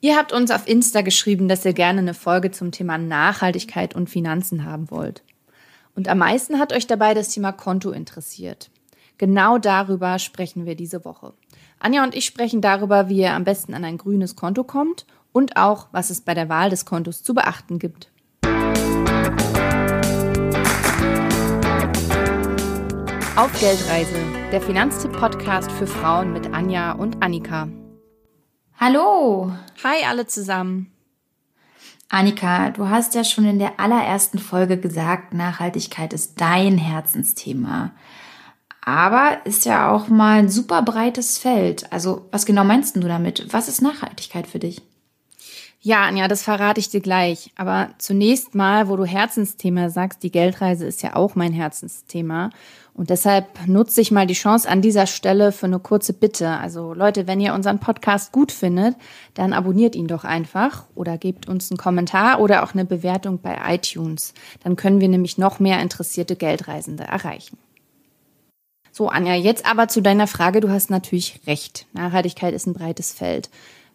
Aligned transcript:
Ihr 0.00 0.16
habt 0.16 0.32
uns 0.32 0.52
auf 0.52 0.68
Insta 0.68 1.00
geschrieben, 1.00 1.48
dass 1.48 1.64
ihr 1.64 1.72
gerne 1.72 1.98
eine 1.98 2.14
Folge 2.14 2.52
zum 2.52 2.70
Thema 2.70 2.98
Nachhaltigkeit 2.98 3.96
und 3.96 4.08
Finanzen 4.08 4.64
haben 4.64 4.90
wollt. 4.90 5.24
Und 5.96 6.08
am 6.08 6.18
meisten 6.18 6.60
hat 6.60 6.72
euch 6.72 6.86
dabei 6.86 7.14
das 7.14 7.30
Thema 7.30 7.50
Konto 7.50 7.90
interessiert. 7.90 8.70
Genau 9.18 9.58
darüber 9.58 10.20
sprechen 10.20 10.66
wir 10.66 10.76
diese 10.76 11.04
Woche. 11.04 11.32
Anja 11.80 12.04
und 12.04 12.14
ich 12.14 12.24
sprechen 12.24 12.60
darüber, 12.60 13.08
wie 13.08 13.18
ihr 13.18 13.32
am 13.32 13.42
besten 13.42 13.74
an 13.74 13.84
ein 13.84 13.98
grünes 13.98 14.36
Konto 14.36 14.62
kommt 14.62 15.04
und 15.32 15.56
auch, 15.56 15.88
was 15.90 16.10
es 16.10 16.20
bei 16.20 16.34
der 16.34 16.48
Wahl 16.48 16.70
des 16.70 16.84
Kontos 16.84 17.24
zu 17.24 17.34
beachten 17.34 17.80
gibt. 17.80 18.12
Auf 23.34 23.52
Geldreise, 23.60 24.16
der 24.52 24.60
Finanztipp-Podcast 24.60 25.72
für 25.72 25.88
Frauen 25.88 26.32
mit 26.32 26.52
Anja 26.52 26.92
und 26.92 27.20
Annika. 27.22 27.68
Hallo. 28.80 29.52
Hi 29.82 30.04
alle 30.06 30.28
zusammen. 30.28 30.92
Annika, 32.08 32.70
du 32.70 32.88
hast 32.88 33.12
ja 33.16 33.24
schon 33.24 33.44
in 33.44 33.58
der 33.58 33.80
allerersten 33.80 34.38
Folge 34.38 34.78
gesagt, 34.78 35.34
Nachhaltigkeit 35.34 36.12
ist 36.12 36.40
dein 36.40 36.78
Herzensthema. 36.78 37.90
Aber 38.80 39.44
ist 39.44 39.64
ja 39.64 39.90
auch 39.90 40.06
mal 40.06 40.38
ein 40.38 40.48
super 40.48 40.82
breites 40.82 41.38
Feld. 41.38 41.92
Also, 41.92 42.28
was 42.30 42.46
genau 42.46 42.62
meinst 42.62 42.94
du 42.94 43.00
damit? 43.00 43.52
Was 43.52 43.68
ist 43.68 43.82
Nachhaltigkeit 43.82 44.46
für 44.46 44.60
dich? 44.60 44.80
Ja, 45.80 46.06
Anja, 46.06 46.26
das 46.26 46.42
verrate 46.42 46.80
ich 46.80 46.90
dir 46.90 47.00
gleich. 47.00 47.52
Aber 47.56 47.90
zunächst 47.98 48.54
mal, 48.54 48.88
wo 48.88 48.96
du 48.96 49.04
Herzensthema 49.04 49.90
sagst, 49.90 50.22
die 50.24 50.32
Geldreise 50.32 50.84
ist 50.84 51.02
ja 51.02 51.14
auch 51.14 51.36
mein 51.36 51.52
Herzensthema. 51.52 52.50
Und 52.94 53.10
deshalb 53.10 53.64
nutze 53.68 54.00
ich 54.00 54.10
mal 54.10 54.26
die 54.26 54.34
Chance 54.34 54.68
an 54.68 54.82
dieser 54.82 55.06
Stelle 55.06 55.52
für 55.52 55.66
eine 55.66 55.78
kurze 55.78 56.12
Bitte. 56.12 56.48
Also 56.48 56.94
Leute, 56.94 57.28
wenn 57.28 57.40
ihr 57.40 57.54
unseren 57.54 57.78
Podcast 57.78 58.32
gut 58.32 58.50
findet, 58.50 58.96
dann 59.34 59.52
abonniert 59.52 59.94
ihn 59.94 60.08
doch 60.08 60.24
einfach 60.24 60.82
oder 60.96 61.16
gebt 61.16 61.48
uns 61.48 61.70
einen 61.70 61.78
Kommentar 61.78 62.40
oder 62.40 62.64
auch 62.64 62.74
eine 62.74 62.84
Bewertung 62.84 63.38
bei 63.38 63.56
iTunes. 63.68 64.34
Dann 64.64 64.74
können 64.74 65.00
wir 65.00 65.08
nämlich 65.08 65.38
noch 65.38 65.60
mehr 65.60 65.80
interessierte 65.80 66.34
Geldreisende 66.34 67.04
erreichen. 67.04 67.56
So, 68.90 69.08
Anja, 69.08 69.34
jetzt 69.34 69.64
aber 69.64 69.86
zu 69.86 70.02
deiner 70.02 70.26
Frage. 70.26 70.58
Du 70.58 70.70
hast 70.70 70.90
natürlich 70.90 71.38
recht. 71.46 71.86
Nachhaltigkeit 71.92 72.52
ist 72.52 72.66
ein 72.66 72.74
breites 72.74 73.12
Feld. 73.12 73.48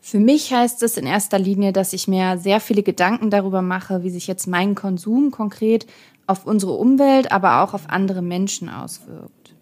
Für 0.05 0.19
mich 0.19 0.53
heißt 0.53 0.83
es 0.83 0.97
in 0.97 1.05
erster 1.05 1.39
Linie, 1.39 1.71
dass 1.71 1.93
ich 1.93 2.09
mir 2.09 2.37
sehr 2.37 2.59
viele 2.59 2.83
Gedanken 2.83 3.29
darüber 3.29 3.61
mache, 3.61 4.03
wie 4.03 4.09
sich 4.09 4.27
jetzt 4.27 4.47
mein 4.47 4.75
Konsum 4.75 5.31
konkret 5.31 5.87
auf 6.27 6.45
unsere 6.45 6.73
Umwelt, 6.73 7.31
aber 7.31 7.61
auch 7.61 7.73
auf 7.73 7.89
andere 7.89 8.21
Menschen 8.21 8.67
auswirkt. 8.67 9.55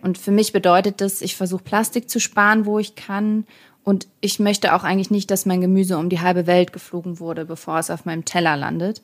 Und 0.00 0.16
für 0.16 0.30
mich 0.30 0.52
bedeutet 0.52 1.00
das, 1.00 1.20
ich 1.22 1.34
versuche 1.34 1.64
Plastik 1.64 2.08
zu 2.08 2.20
sparen, 2.20 2.66
wo 2.66 2.78
ich 2.78 2.94
kann. 2.94 3.46
Und 3.82 4.06
ich 4.20 4.38
möchte 4.38 4.74
auch 4.74 4.84
eigentlich 4.84 5.10
nicht, 5.10 5.28
dass 5.28 5.44
mein 5.44 5.60
Gemüse 5.60 5.98
um 5.98 6.08
die 6.08 6.20
halbe 6.20 6.46
Welt 6.46 6.72
geflogen 6.72 7.18
wurde, 7.18 7.44
bevor 7.44 7.80
es 7.80 7.90
auf 7.90 8.04
meinem 8.04 8.24
Teller 8.24 8.56
landet. 8.56 9.02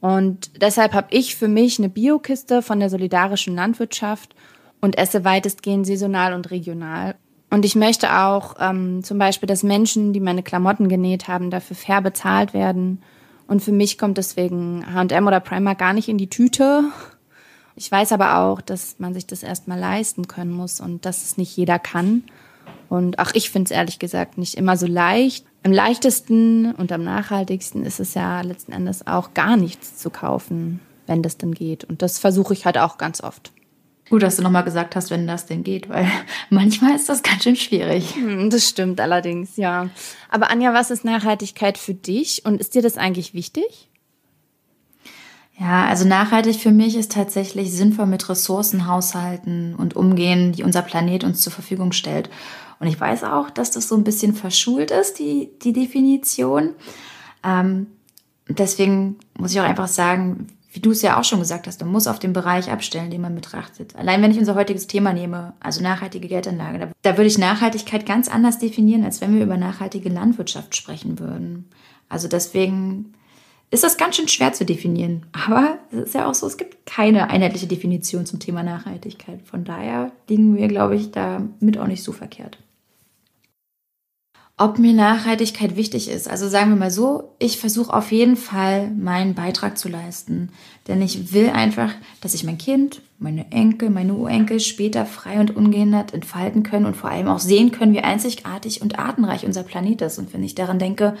Und 0.00 0.62
deshalb 0.62 0.94
habe 0.94 1.08
ich 1.10 1.36
für 1.36 1.48
mich 1.48 1.78
eine 1.78 1.90
Biokiste 1.90 2.62
von 2.62 2.80
der 2.80 2.88
solidarischen 2.88 3.54
Landwirtschaft 3.54 4.34
und 4.80 4.96
esse 4.96 5.26
weitestgehend 5.26 5.86
saisonal 5.86 6.32
und 6.32 6.50
regional. 6.50 7.16
Und 7.52 7.66
ich 7.66 7.74
möchte 7.74 8.18
auch 8.18 8.54
ähm, 8.60 9.04
zum 9.04 9.18
Beispiel, 9.18 9.46
dass 9.46 9.62
Menschen, 9.62 10.14
die 10.14 10.20
meine 10.20 10.42
Klamotten 10.42 10.88
genäht 10.88 11.28
haben, 11.28 11.50
dafür 11.50 11.76
fair 11.76 12.00
bezahlt 12.00 12.54
werden 12.54 13.02
und 13.46 13.60
für 13.60 13.72
mich 13.72 13.98
kommt 13.98 14.16
deswegen 14.16 14.86
HM 14.86 15.26
oder 15.26 15.38
Primer 15.38 15.74
gar 15.74 15.92
nicht 15.92 16.08
in 16.08 16.16
die 16.16 16.30
Tüte. 16.30 16.84
Ich 17.76 17.92
weiß 17.92 18.12
aber 18.12 18.38
auch, 18.38 18.62
dass 18.62 18.98
man 19.00 19.12
sich 19.12 19.26
das 19.26 19.42
erstmal 19.42 19.78
leisten 19.78 20.28
können 20.28 20.50
muss 20.50 20.80
und 20.80 21.04
dass 21.04 21.24
es 21.24 21.36
nicht 21.36 21.54
jeder 21.54 21.78
kann. 21.78 22.24
Und 22.88 23.18
auch 23.18 23.32
ich 23.34 23.50
finde 23.50 23.66
es 23.66 23.70
ehrlich 23.70 23.98
gesagt 23.98 24.38
nicht 24.38 24.54
immer 24.54 24.78
so 24.78 24.86
leicht. 24.86 25.44
Am 25.62 25.72
leichtesten 25.72 26.72
und 26.72 26.90
am 26.90 27.04
nachhaltigsten 27.04 27.84
ist 27.84 28.00
es 28.00 28.14
ja 28.14 28.40
letzten 28.40 28.72
Endes 28.72 29.06
auch 29.06 29.34
gar 29.34 29.58
nichts 29.58 29.98
zu 29.98 30.08
kaufen, 30.08 30.80
wenn 31.06 31.22
das 31.22 31.36
denn 31.36 31.52
geht. 31.52 31.84
Und 31.84 32.00
das 32.00 32.18
versuche 32.18 32.54
ich 32.54 32.64
halt 32.64 32.78
auch 32.78 32.96
ganz 32.96 33.22
oft. 33.22 33.51
Gut, 34.12 34.22
dass 34.22 34.36
du 34.36 34.42
nochmal 34.42 34.64
gesagt 34.64 34.94
hast, 34.94 35.10
wenn 35.10 35.26
das 35.26 35.46
denn 35.46 35.64
geht, 35.64 35.88
weil 35.88 36.06
manchmal 36.50 36.94
ist 36.94 37.08
das 37.08 37.22
ganz 37.22 37.44
schön 37.44 37.56
schwierig. 37.56 38.14
Hm, 38.14 38.50
das 38.50 38.68
stimmt 38.68 39.00
allerdings, 39.00 39.56
ja. 39.56 39.88
Aber 40.28 40.50
Anja, 40.50 40.74
was 40.74 40.90
ist 40.90 41.02
Nachhaltigkeit 41.02 41.78
für 41.78 41.94
dich 41.94 42.44
und 42.44 42.60
ist 42.60 42.74
dir 42.74 42.82
das 42.82 42.98
eigentlich 42.98 43.32
wichtig? 43.32 43.88
Ja, 45.58 45.86
also 45.86 46.06
nachhaltig 46.06 46.56
für 46.56 46.72
mich 46.72 46.94
ist 46.94 47.12
tatsächlich 47.12 47.72
sinnvoll 47.72 48.04
mit 48.04 48.28
Ressourcen 48.28 48.86
haushalten 48.86 49.74
und 49.76 49.96
umgehen, 49.96 50.52
die 50.52 50.62
unser 50.62 50.82
Planet 50.82 51.24
uns 51.24 51.40
zur 51.40 51.54
Verfügung 51.54 51.92
stellt. 51.92 52.28
Und 52.80 52.88
ich 52.88 53.00
weiß 53.00 53.24
auch, 53.24 53.48
dass 53.48 53.70
das 53.70 53.88
so 53.88 53.96
ein 53.96 54.04
bisschen 54.04 54.34
verschult 54.34 54.90
ist, 54.90 55.20
die, 55.20 55.48
die 55.62 55.72
Definition. 55.72 56.74
Ähm, 57.42 57.86
deswegen 58.46 59.16
muss 59.38 59.52
ich 59.52 59.60
auch 59.60 59.64
einfach 59.64 59.88
sagen, 59.88 60.48
wie 60.72 60.80
du 60.80 60.90
es 60.90 61.02
ja 61.02 61.20
auch 61.20 61.24
schon 61.24 61.38
gesagt 61.38 61.66
hast, 61.66 61.80
man 61.80 61.92
muss 61.92 62.06
auf 62.06 62.18
den 62.18 62.32
Bereich 62.32 62.70
abstellen, 62.70 63.10
den 63.10 63.20
man 63.20 63.34
betrachtet. 63.34 63.94
Allein 63.94 64.22
wenn 64.22 64.30
ich 64.30 64.38
unser 64.38 64.54
heutiges 64.54 64.86
Thema 64.86 65.12
nehme, 65.12 65.52
also 65.60 65.82
nachhaltige 65.82 66.28
Geldanlage, 66.28 66.78
da, 66.78 66.88
da, 67.02 67.16
würde 67.18 67.28
ich 67.28 67.36
Nachhaltigkeit 67.36 68.06
ganz 68.06 68.28
anders 68.28 68.58
definieren, 68.58 69.04
als 69.04 69.20
wenn 69.20 69.34
wir 69.34 69.42
über 69.42 69.58
nachhaltige 69.58 70.08
Landwirtschaft 70.08 70.74
sprechen 70.74 71.18
würden. 71.18 71.68
Also 72.08 72.26
deswegen 72.26 73.12
ist 73.70 73.84
das 73.84 73.98
ganz 73.98 74.16
schön 74.16 74.28
schwer 74.28 74.54
zu 74.54 74.64
definieren. 74.64 75.26
Aber 75.32 75.78
es 75.90 75.98
ist 75.98 76.14
ja 76.14 76.26
auch 76.26 76.34
so, 76.34 76.46
es 76.46 76.56
gibt 76.56 76.86
keine 76.86 77.28
einheitliche 77.28 77.66
Definition 77.66 78.24
zum 78.24 78.38
Thema 78.38 78.62
Nachhaltigkeit. 78.62 79.40
Von 79.44 79.64
daher 79.64 80.10
liegen 80.28 80.56
wir, 80.56 80.68
glaube 80.68 80.96
ich, 80.96 81.10
damit 81.10 81.78
auch 81.78 81.86
nicht 81.86 82.02
so 82.02 82.12
verkehrt 82.12 82.58
ob 84.62 84.78
mir 84.78 84.92
Nachhaltigkeit 84.92 85.74
wichtig 85.74 86.08
ist. 86.08 86.30
Also 86.30 86.48
sagen 86.48 86.70
wir 86.70 86.76
mal 86.76 86.90
so, 86.92 87.34
ich 87.40 87.58
versuche 87.58 87.92
auf 87.92 88.12
jeden 88.12 88.36
Fall 88.36 88.92
meinen 88.92 89.34
Beitrag 89.34 89.76
zu 89.76 89.88
leisten. 89.88 90.50
Denn 90.86 91.02
ich 91.02 91.32
will 91.32 91.50
einfach, 91.50 91.92
dass 92.20 92.30
sich 92.30 92.44
mein 92.44 92.58
Kind, 92.58 93.02
meine 93.18 93.50
Enkel, 93.50 93.90
meine 93.90 94.14
Urenkel 94.14 94.60
später 94.60 95.04
frei 95.04 95.40
und 95.40 95.56
ungehindert 95.56 96.14
entfalten 96.14 96.62
können 96.62 96.86
und 96.86 96.96
vor 96.96 97.10
allem 97.10 97.26
auch 97.26 97.40
sehen 97.40 97.72
können, 97.72 97.92
wie 97.92 98.02
einzigartig 98.02 98.82
und 98.82 99.00
artenreich 99.00 99.44
unser 99.44 99.64
Planet 99.64 100.02
ist. 100.02 100.18
Und 100.18 100.32
wenn 100.32 100.44
ich 100.44 100.54
daran 100.54 100.78
denke, 100.78 101.16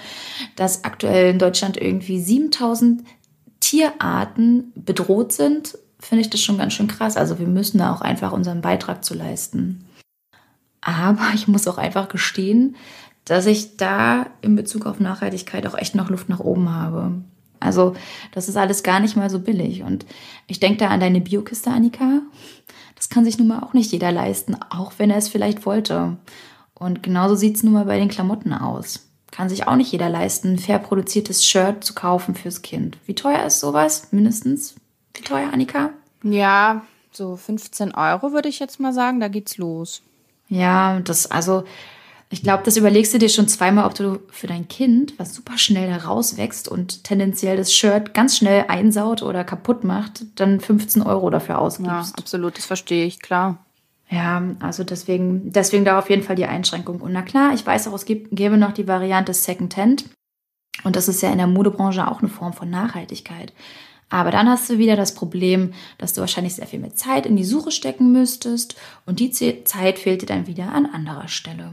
dass 0.54 0.84
aktuell 0.84 1.32
in 1.32 1.40
Deutschland 1.40 1.76
irgendwie 1.76 2.20
7000 2.20 3.02
Tierarten 3.58 4.72
bedroht 4.76 5.32
sind, 5.32 5.76
finde 5.98 6.20
ich 6.22 6.30
das 6.30 6.40
schon 6.40 6.58
ganz 6.58 6.74
schön 6.74 6.86
krass. 6.86 7.16
Also 7.16 7.40
wir 7.40 7.48
müssen 7.48 7.78
da 7.78 7.92
auch 7.92 8.02
einfach 8.02 8.30
unseren 8.30 8.60
Beitrag 8.60 9.04
zu 9.04 9.14
leisten. 9.14 9.84
Aber 10.80 11.30
ich 11.34 11.48
muss 11.48 11.66
auch 11.68 11.78
einfach 11.78 12.08
gestehen, 12.08 12.76
dass 13.24 13.46
ich 13.46 13.76
da 13.76 14.26
in 14.40 14.56
Bezug 14.56 14.86
auf 14.86 15.00
Nachhaltigkeit 15.00 15.66
auch 15.66 15.76
echt 15.76 15.94
noch 15.94 16.10
Luft 16.10 16.28
nach 16.28 16.40
oben 16.40 16.70
habe. 16.70 17.12
Also 17.60 17.94
das 18.32 18.48
ist 18.48 18.56
alles 18.56 18.82
gar 18.82 19.00
nicht 19.00 19.16
mal 19.16 19.30
so 19.30 19.38
billig. 19.38 19.82
Und 19.82 20.04
ich 20.46 20.60
denke 20.60 20.78
da 20.78 20.88
an 20.88 21.00
deine 21.00 21.20
Biokiste, 21.20 21.70
Annika. 21.70 22.20
Das 22.96 23.08
kann 23.08 23.24
sich 23.24 23.38
nun 23.38 23.48
mal 23.48 23.60
auch 23.60 23.72
nicht 23.72 23.92
jeder 23.92 24.12
leisten, 24.12 24.56
auch 24.70 24.92
wenn 24.98 25.10
er 25.10 25.16
es 25.16 25.28
vielleicht 25.28 25.64
wollte. 25.66 26.16
Und 26.74 27.02
genauso 27.02 27.36
sieht 27.36 27.56
es 27.56 27.62
nun 27.62 27.74
mal 27.74 27.84
bei 27.84 27.98
den 27.98 28.08
Klamotten 28.08 28.52
aus. 28.52 29.08
Kann 29.30 29.48
sich 29.48 29.66
auch 29.66 29.76
nicht 29.76 29.92
jeder 29.92 30.10
leisten, 30.10 30.54
ein 30.54 30.58
fair 30.58 30.78
produziertes 30.78 31.44
Shirt 31.44 31.84
zu 31.84 31.94
kaufen 31.94 32.34
fürs 32.34 32.60
Kind. 32.60 32.98
Wie 33.06 33.14
teuer 33.14 33.44
ist 33.46 33.60
sowas? 33.60 34.08
Mindestens? 34.10 34.74
Wie 35.14 35.22
teuer, 35.22 35.50
Annika? 35.52 35.90
Ja, 36.22 36.84
so 37.12 37.36
15 37.36 37.94
Euro 37.94 38.32
würde 38.32 38.48
ich 38.48 38.58
jetzt 38.58 38.78
mal 38.78 38.92
sagen, 38.92 39.20
da 39.20 39.28
geht's 39.28 39.56
los. 39.56 40.02
Ja, 40.48 41.00
das, 41.00 41.30
also 41.30 41.64
ich 42.32 42.42
glaube, 42.42 42.62
das 42.64 42.78
überlegst 42.78 43.12
du 43.12 43.18
dir 43.18 43.28
schon 43.28 43.46
zweimal, 43.46 43.84
ob 43.84 43.94
du 43.94 44.20
für 44.30 44.46
dein 44.46 44.66
Kind, 44.66 45.18
was 45.18 45.34
super 45.34 45.58
schnell 45.58 45.90
herauswächst 45.90 46.66
und 46.66 47.04
tendenziell 47.04 47.58
das 47.58 47.74
Shirt 47.74 48.14
ganz 48.14 48.38
schnell 48.38 48.64
einsaut 48.68 49.22
oder 49.22 49.44
kaputt 49.44 49.84
macht, 49.84 50.24
dann 50.36 50.58
15 50.58 51.02
Euro 51.02 51.28
dafür 51.28 51.58
ausgibst. 51.58 51.90
Ja, 51.90 52.14
absolut, 52.16 52.56
das 52.56 52.64
verstehe 52.64 53.04
ich, 53.04 53.20
klar. 53.20 53.58
Ja, 54.08 54.42
also 54.60 54.82
deswegen, 54.82 55.52
deswegen 55.52 55.84
da 55.84 55.98
auf 55.98 56.08
jeden 56.08 56.22
Fall 56.22 56.36
die 56.36 56.46
Einschränkung. 56.46 57.02
Und 57.02 57.12
na 57.12 57.20
klar, 57.20 57.52
ich 57.52 57.66
weiß 57.66 57.88
auch, 57.88 57.94
es 57.94 58.06
gibt, 58.06 58.34
gäbe 58.34 58.56
noch 58.56 58.72
die 58.72 58.88
Variante 58.88 59.34
Secondhand. 59.34 60.06
Und 60.84 60.96
das 60.96 61.08
ist 61.08 61.20
ja 61.20 61.30
in 61.30 61.38
der 61.38 61.46
Modebranche 61.46 62.10
auch 62.10 62.20
eine 62.20 62.30
Form 62.30 62.54
von 62.54 62.70
Nachhaltigkeit. 62.70 63.52
Aber 64.08 64.30
dann 64.30 64.48
hast 64.48 64.70
du 64.70 64.78
wieder 64.78 64.96
das 64.96 65.14
Problem, 65.14 65.74
dass 65.98 66.14
du 66.14 66.22
wahrscheinlich 66.22 66.54
sehr 66.54 66.66
viel 66.66 66.78
mehr 66.78 66.94
Zeit 66.94 67.26
in 67.26 67.36
die 67.36 67.44
Suche 67.44 67.70
stecken 67.70 68.10
müsstest 68.10 68.76
und 69.04 69.20
die 69.20 69.30
Zeit 69.30 69.98
fehlt 69.98 70.22
dir 70.22 70.26
dann 70.26 70.46
wieder 70.46 70.72
an 70.72 70.86
anderer 70.86 71.28
Stelle. 71.28 71.72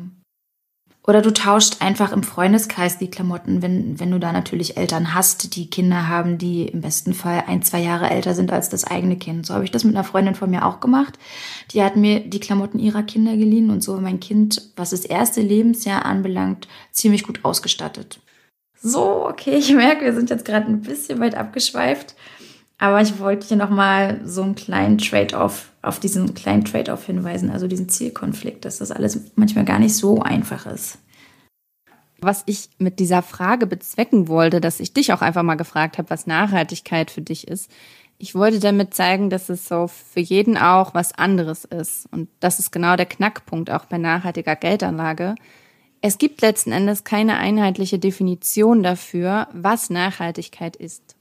Oder 1.09 1.23
du 1.23 1.33
tauscht 1.33 1.77
einfach 1.79 2.11
im 2.11 2.21
Freundeskreis 2.21 2.99
die 2.99 3.09
Klamotten, 3.09 3.63
wenn, 3.63 3.99
wenn 3.99 4.11
du 4.11 4.19
da 4.19 4.31
natürlich 4.31 4.77
Eltern 4.77 5.15
hast, 5.15 5.55
die 5.55 5.67
Kinder 5.67 6.07
haben, 6.07 6.37
die 6.37 6.67
im 6.67 6.81
besten 6.81 7.15
Fall 7.15 7.45
ein, 7.47 7.63
zwei 7.63 7.79
Jahre 7.79 8.11
älter 8.11 8.35
sind 8.35 8.53
als 8.53 8.69
das 8.69 8.83
eigene 8.83 9.17
Kind. 9.17 9.47
So 9.47 9.55
habe 9.55 9.63
ich 9.63 9.71
das 9.71 9.83
mit 9.83 9.95
einer 9.95 10.03
Freundin 10.03 10.35
von 10.35 10.51
mir 10.51 10.67
auch 10.67 10.79
gemacht. 10.79 11.17
Die 11.71 11.81
hat 11.81 11.95
mir 11.95 12.19
die 12.19 12.39
Klamotten 12.39 12.77
ihrer 12.77 13.01
Kinder 13.01 13.35
geliehen 13.37 13.71
und 13.71 13.81
so 13.81 13.99
mein 13.99 14.19
Kind, 14.19 14.61
was 14.75 14.91
das 14.91 15.03
erste 15.03 15.41
Lebensjahr 15.41 16.05
anbelangt, 16.05 16.67
ziemlich 16.91 17.23
gut 17.23 17.39
ausgestattet. 17.43 18.19
So, 18.79 19.25
okay, 19.25 19.55
ich 19.57 19.73
merke, 19.73 20.05
wir 20.05 20.13
sind 20.13 20.29
jetzt 20.29 20.45
gerade 20.45 20.67
ein 20.67 20.81
bisschen 20.81 21.19
weit 21.19 21.33
abgeschweift. 21.33 22.13
Aber 22.81 23.01
ich 23.01 23.19
wollte 23.19 23.45
hier 23.45 23.57
nochmal 23.57 24.21
so 24.23 24.41
einen 24.41 24.55
kleinen 24.55 24.97
Trade-off, 24.97 25.69
auf 25.81 25.99
diesen 25.99 26.33
kleinen 26.33 26.63
Trade-off 26.63 27.05
hinweisen, 27.05 27.51
also 27.51 27.67
diesen 27.67 27.89
Zielkonflikt, 27.89 28.63
dass 28.63 28.77
das 28.77 28.91
alles 28.91 29.19
manchmal 29.35 29.65
gar 29.65 29.79
nicht 29.79 29.95
so 29.95 30.21
einfach 30.21 30.65
ist. 30.65 30.97
Was 32.21 32.43
ich 32.45 32.69
mit 32.79 32.99
dieser 32.99 33.21
Frage 33.21 33.67
bezwecken 33.67 34.29
wollte, 34.29 34.61
dass 34.61 34.79
ich 34.79 34.93
dich 34.93 35.11
auch 35.11 35.21
einfach 35.21 35.43
mal 35.43 35.55
gefragt 35.55 35.97
habe, 35.97 36.09
was 36.09 36.25
Nachhaltigkeit 36.25 37.11
für 37.11 37.21
dich 37.21 37.47
ist. 37.47 37.69
Ich 38.17 38.33
wollte 38.33 38.59
damit 38.59 38.93
zeigen, 38.93 39.29
dass 39.29 39.49
es 39.49 39.67
so 39.67 39.87
für 39.87 40.19
jeden 40.19 40.57
auch 40.57 40.93
was 40.93 41.13
anderes 41.13 41.65
ist. 41.65 42.07
Und 42.11 42.29
das 42.39 42.59
ist 42.59 42.71
genau 42.71 42.95
der 42.95 43.05
Knackpunkt 43.05 43.71
auch 43.71 43.85
bei 43.85 43.97
nachhaltiger 43.97 44.55
Geldanlage. 44.55 45.35
Es 46.01 46.17
gibt 46.17 46.41
letzten 46.41 46.71
Endes 46.71 47.03
keine 47.03 47.37
einheitliche 47.37 47.99
Definition 47.99 48.83
dafür, 48.83 49.47
was 49.53 49.89
Nachhaltigkeit 49.89 50.77
ist. 50.77 51.15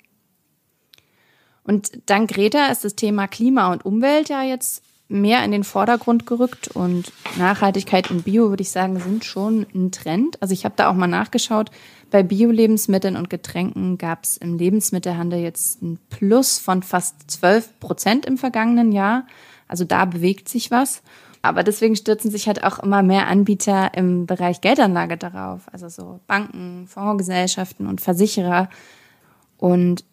Und 1.69 2.00
dank 2.06 2.31
Greta 2.31 2.69
ist 2.69 2.87
das 2.87 2.94
Thema 2.94 3.29
Klima 3.29 3.70
und 3.70 3.85
Umwelt 3.85 4.31
ja 4.31 4.43
jetzt 4.43 4.82
mehr 5.09 5.44
in 5.44 5.53
den 5.53 5.65
Vordergrund 5.65 6.25
gerückt 6.25 6.69
und 6.69 7.12
Nachhaltigkeit 7.37 8.11
und 8.11 8.25
Bio, 8.25 8.49
würde 8.49 8.62
ich 8.62 8.70
sagen, 8.70 8.99
sind 8.99 9.26
schon 9.26 9.67
ein 9.75 9.93
Trend. 9.93 10.41
Also 10.41 10.55
ich 10.55 10.65
habe 10.65 10.76
da 10.79 10.88
auch 10.88 10.94
mal 10.94 11.06
nachgeschaut. 11.06 11.70
Bei 12.11 12.23
Bio-Lebensmitteln 12.23 13.17
und 13.17 13.29
Getränken 13.29 13.99
gab 13.99 14.25
es 14.25 14.38
im 14.38 14.56
Lebensmittelhandel 14.56 15.41
jetzt 15.41 15.82
ein 15.82 15.99
Plus 16.09 16.59
von 16.59 16.82
fast 16.82 17.31
12 17.31 17.81
Prozent 17.81 18.25
im 18.25 18.38
vergangenen 18.38 18.91
Jahr. 18.91 19.26
Also 19.67 19.85
da 19.85 20.06
bewegt 20.06 20.49
sich 20.49 20.71
was. 20.71 21.03
Aber 21.43 21.64
deswegen 21.64 21.97
stürzen 21.97 22.31
sich 22.31 22.47
halt 22.47 22.64
auch 22.64 22.79
immer 22.79 23.03
mehr 23.03 23.26
Anbieter 23.26 23.93
im 23.93 24.25
Bereich 24.25 24.62
Geldanlage 24.62 25.19
darauf. 25.19 25.62
Also 25.71 25.91
so 25.91 26.21
Banken, 26.26 26.87
Fondsgesellschaften 26.88 27.87
und 27.87 28.00
Versicherer. 28.00 28.71
Und 29.59 30.05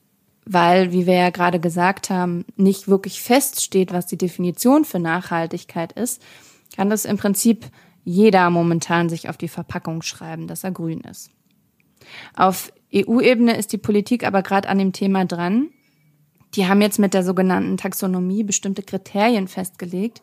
weil, 0.45 0.91
wie 0.91 1.05
wir 1.05 1.15
ja 1.15 1.29
gerade 1.31 1.59
gesagt 1.59 2.09
haben, 2.09 2.45
nicht 2.55 2.87
wirklich 2.87 3.21
feststeht, 3.21 3.91
was 3.91 4.05
die 4.05 4.17
Definition 4.17 4.85
für 4.85 4.99
Nachhaltigkeit 4.99 5.91
ist, 5.93 6.21
kann 6.75 6.89
das 6.89 7.05
im 7.05 7.17
Prinzip 7.17 7.65
jeder 8.03 8.49
momentan 8.51 9.09
sich 9.09 9.29
auf 9.29 9.37
die 9.37 9.47
Verpackung 9.47 10.03
schreiben, 10.03 10.47
dass 10.47 10.63
er 10.63 10.71
grün 10.71 11.01
ist. 11.01 11.31
Auf 12.35 12.71
EU-Ebene 12.93 13.57
ist 13.57 13.73
die 13.73 13.79
Politik 13.79 14.25
aber 14.25 14.43
gerade 14.43 14.69
an 14.69 14.77
dem 14.77 14.93
Thema 14.93 15.25
dran. 15.25 15.69
Die 16.53 16.67
haben 16.67 16.81
jetzt 16.81 16.99
mit 16.99 17.13
der 17.13 17.23
sogenannten 17.23 17.77
Taxonomie 17.77 18.43
bestimmte 18.43 18.83
Kriterien 18.83 19.47
festgelegt 19.47 20.21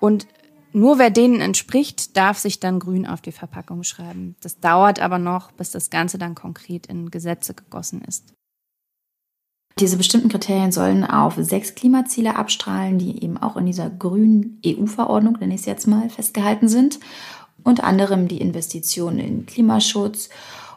und 0.00 0.26
nur 0.72 0.98
wer 0.98 1.10
denen 1.10 1.40
entspricht, 1.40 2.16
darf 2.16 2.38
sich 2.38 2.60
dann 2.60 2.78
grün 2.78 3.06
auf 3.06 3.20
die 3.20 3.32
Verpackung 3.32 3.84
schreiben. 3.84 4.36
Das 4.42 4.60
dauert 4.60 5.00
aber 5.00 5.18
noch, 5.18 5.50
bis 5.52 5.70
das 5.70 5.90
Ganze 5.90 6.18
dann 6.18 6.34
konkret 6.34 6.86
in 6.86 7.10
Gesetze 7.10 7.54
gegossen 7.54 8.02
ist. 8.02 8.34
Diese 9.80 9.96
bestimmten 9.96 10.28
Kriterien 10.28 10.72
sollen 10.72 11.04
auf 11.04 11.34
sechs 11.38 11.76
Klimaziele 11.76 12.34
abstrahlen, 12.34 12.98
die 12.98 13.22
eben 13.22 13.38
auch 13.38 13.56
in 13.56 13.66
dieser 13.66 13.88
grünen 13.88 14.60
EU-Verordnung, 14.66 15.36
nenne 15.38 15.54
ich 15.54 15.60
es 15.60 15.66
jetzt 15.66 15.86
mal, 15.86 16.10
festgehalten 16.10 16.68
sind. 16.68 16.98
Unter 17.62 17.84
anderem 17.84 18.26
die 18.26 18.40
Investitionen 18.40 19.20
in 19.20 19.46
Klimaschutz 19.46 20.30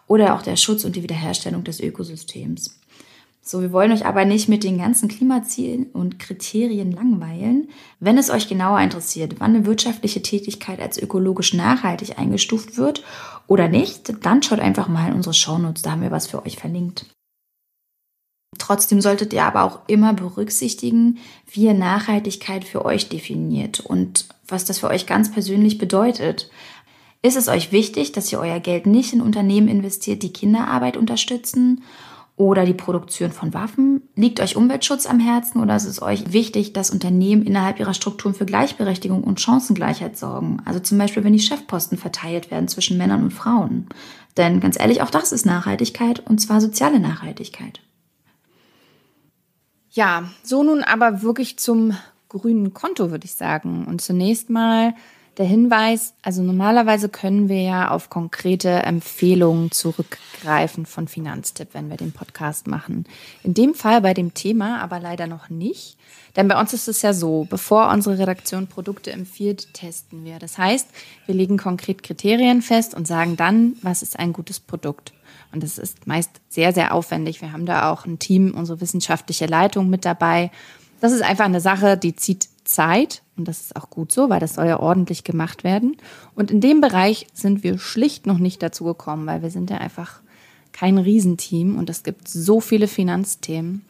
oder 0.05 0.35
auch 0.35 0.43
der 0.43 0.55
Schutz 0.55 0.83
und 0.83 0.95
die 0.95 1.01
Wiederherstellung 1.01 1.63
des 1.63 1.79
Ökosystems. 1.79 2.79
So, 3.41 3.61
wir 3.61 3.71
wollen 3.71 3.91
euch 3.91 4.05
aber 4.05 4.23
nicht 4.23 4.49
mit 4.49 4.63
den 4.63 4.77
ganzen 4.77 5.09
Klimazielen 5.09 5.87
und 5.87 6.19
Kriterien 6.19 6.91
langweilen. 6.91 7.69
Wenn 7.99 8.19
es 8.19 8.29
euch 8.29 8.47
genauer 8.47 8.81
interessiert, 8.81 9.39
wann 9.39 9.55
eine 9.55 9.65
wirtschaftliche 9.65 10.21
Tätigkeit 10.21 10.79
als 10.79 11.01
ökologisch 11.01 11.55
nachhaltig 11.55 12.19
eingestuft 12.19 12.77
wird 12.77 13.03
oder 13.47 13.67
nicht, 13.67 14.13
dann 14.23 14.43
schaut 14.43 14.59
einfach 14.59 14.87
mal 14.87 15.09
in 15.09 15.15
unsere 15.15 15.33
Shownotes, 15.33 15.81
da 15.81 15.91
haben 15.91 16.03
wir 16.03 16.11
was 16.11 16.27
für 16.27 16.45
euch 16.45 16.57
verlinkt. 16.57 17.07
Trotzdem 18.61 19.01
solltet 19.01 19.33
ihr 19.33 19.43
aber 19.43 19.63
auch 19.63 19.79
immer 19.87 20.13
berücksichtigen, 20.13 21.17
wie 21.49 21.65
ihr 21.65 21.73
Nachhaltigkeit 21.73 22.63
für 22.63 22.85
euch 22.85 23.09
definiert 23.09 23.79
und 23.79 24.27
was 24.47 24.65
das 24.65 24.77
für 24.77 24.87
euch 24.87 25.07
ganz 25.07 25.31
persönlich 25.31 25.79
bedeutet. 25.79 26.51
Ist 27.23 27.37
es 27.37 27.47
euch 27.47 27.71
wichtig, 27.71 28.11
dass 28.11 28.31
ihr 28.31 28.39
euer 28.39 28.59
Geld 28.59 28.85
nicht 28.85 29.13
in 29.13 29.21
Unternehmen 29.21 29.67
investiert, 29.67 30.21
die 30.21 30.31
Kinderarbeit 30.31 30.95
unterstützen 30.95 31.81
oder 32.35 32.63
die 32.63 32.75
Produktion 32.75 33.31
von 33.31 33.51
Waffen? 33.55 34.03
Liegt 34.15 34.39
euch 34.39 34.55
Umweltschutz 34.55 35.07
am 35.07 35.19
Herzen 35.19 35.59
oder 35.59 35.75
ist 35.75 35.85
es 35.85 35.99
euch 35.99 36.31
wichtig, 36.31 36.71
dass 36.71 36.91
Unternehmen 36.91 37.41
innerhalb 37.41 37.79
ihrer 37.79 37.95
Strukturen 37.95 38.35
für 38.35 38.45
Gleichberechtigung 38.45 39.23
und 39.23 39.41
Chancengleichheit 39.41 40.19
sorgen? 40.19 40.61
Also 40.65 40.79
zum 40.79 40.99
Beispiel, 40.99 41.23
wenn 41.23 41.33
die 41.33 41.39
Chefposten 41.39 41.97
verteilt 41.97 42.51
werden 42.51 42.67
zwischen 42.67 42.99
Männern 42.99 43.23
und 43.23 43.33
Frauen. 43.33 43.87
Denn 44.37 44.59
ganz 44.59 44.79
ehrlich, 44.79 45.01
auch 45.01 45.09
das 45.09 45.31
ist 45.31 45.47
Nachhaltigkeit 45.47 46.19
und 46.29 46.39
zwar 46.39 46.61
soziale 46.61 46.99
Nachhaltigkeit. 46.99 47.81
Ja, 49.91 50.29
so 50.43 50.63
nun 50.63 50.83
aber 50.83 51.21
wirklich 51.21 51.59
zum 51.59 51.97
grünen 52.29 52.73
Konto, 52.73 53.11
würde 53.11 53.25
ich 53.25 53.33
sagen. 53.33 53.85
Und 53.85 54.01
zunächst 54.01 54.49
mal 54.49 54.93
der 55.41 55.49
Hinweis, 55.49 56.13
also 56.21 56.43
normalerweise 56.43 57.09
können 57.09 57.49
wir 57.49 57.63
ja 57.63 57.89
auf 57.89 58.11
konkrete 58.11 58.69
Empfehlungen 58.69 59.71
zurückgreifen 59.71 60.85
von 60.85 61.07
Finanztipp, 61.07 61.69
wenn 61.73 61.89
wir 61.89 61.97
den 61.97 62.11
Podcast 62.11 62.67
machen. 62.67 63.05
In 63.41 63.55
dem 63.55 63.73
Fall 63.73 64.01
bei 64.01 64.13
dem 64.13 64.35
Thema 64.35 64.81
aber 64.81 64.99
leider 64.99 65.25
noch 65.25 65.49
nicht. 65.49 65.97
Denn 66.35 66.47
bei 66.47 66.59
uns 66.59 66.73
ist 66.73 66.87
es 66.87 67.01
ja 67.01 67.11
so, 67.13 67.47
bevor 67.49 67.89
unsere 67.89 68.19
Redaktion 68.19 68.67
Produkte 68.67 69.11
empfiehlt, 69.11 69.73
testen 69.73 70.23
wir. 70.25 70.37
Das 70.37 70.59
heißt, 70.59 70.87
wir 71.25 71.33
legen 71.33 71.57
konkret 71.57 72.03
Kriterien 72.03 72.61
fest 72.61 72.93
und 72.93 73.07
sagen 73.07 73.35
dann, 73.35 73.75
was 73.81 74.03
ist 74.03 74.19
ein 74.19 74.33
gutes 74.33 74.59
Produkt. 74.59 75.11
Und 75.51 75.63
das 75.63 75.79
ist 75.79 76.05
meist 76.05 76.29
sehr, 76.49 76.71
sehr 76.71 76.93
aufwendig. 76.93 77.41
Wir 77.41 77.51
haben 77.51 77.65
da 77.65 77.91
auch 77.91 78.05
ein 78.05 78.19
Team, 78.19 78.53
unsere 78.55 78.79
wissenschaftliche 78.79 79.47
Leitung 79.47 79.89
mit 79.89 80.05
dabei. 80.05 80.51
Das 80.99 81.11
ist 81.11 81.23
einfach 81.23 81.45
eine 81.45 81.61
Sache, 81.61 81.97
die 81.97 82.15
zieht 82.15 82.47
Zeit 82.63 83.23
und 83.41 83.47
das 83.47 83.61
ist 83.61 83.75
auch 83.75 83.89
gut 83.89 84.11
so, 84.11 84.29
weil 84.29 84.39
das 84.39 84.53
soll 84.53 84.67
ja 84.67 84.79
ordentlich 84.79 85.23
gemacht 85.23 85.63
werden. 85.63 85.97
Und 86.35 86.51
in 86.51 86.61
dem 86.61 86.79
Bereich 86.79 87.25
sind 87.33 87.63
wir 87.63 87.79
schlicht 87.79 88.27
noch 88.27 88.37
nicht 88.37 88.61
dazu 88.61 88.83
gekommen, 88.83 89.25
weil 89.25 89.41
wir 89.41 89.49
sind 89.49 89.71
ja 89.71 89.77
einfach 89.77 90.21
kein 90.71 90.99
Riesenteam 90.99 91.75
und 91.77 91.89
es 91.89 92.03
gibt 92.03 92.27
so 92.27 92.61
viele 92.61 92.87
Finanzthemen. 92.87 93.83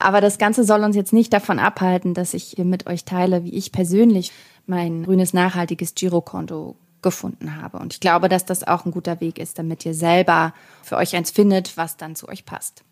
Aber 0.00 0.20
das 0.20 0.38
Ganze 0.38 0.64
soll 0.64 0.82
uns 0.82 0.96
jetzt 0.96 1.12
nicht 1.12 1.32
davon 1.32 1.60
abhalten, 1.60 2.12
dass 2.12 2.34
ich 2.34 2.42
hier 2.42 2.64
mit 2.64 2.88
euch 2.88 3.04
teile, 3.04 3.44
wie 3.44 3.54
ich 3.54 3.70
persönlich 3.70 4.32
mein 4.66 5.04
grünes 5.04 5.32
nachhaltiges 5.32 5.94
Girokonto 5.94 6.74
gefunden 7.02 7.62
habe. 7.62 7.78
Und 7.78 7.94
ich 7.94 8.00
glaube, 8.00 8.28
dass 8.28 8.44
das 8.44 8.66
auch 8.66 8.84
ein 8.84 8.90
guter 8.90 9.20
Weg 9.20 9.38
ist, 9.38 9.60
damit 9.60 9.86
ihr 9.86 9.94
selber 9.94 10.54
für 10.82 10.96
euch 10.96 11.14
eins 11.14 11.30
findet, 11.30 11.76
was 11.76 11.96
dann 11.96 12.16
zu 12.16 12.28
euch 12.28 12.44
passt. 12.44 12.82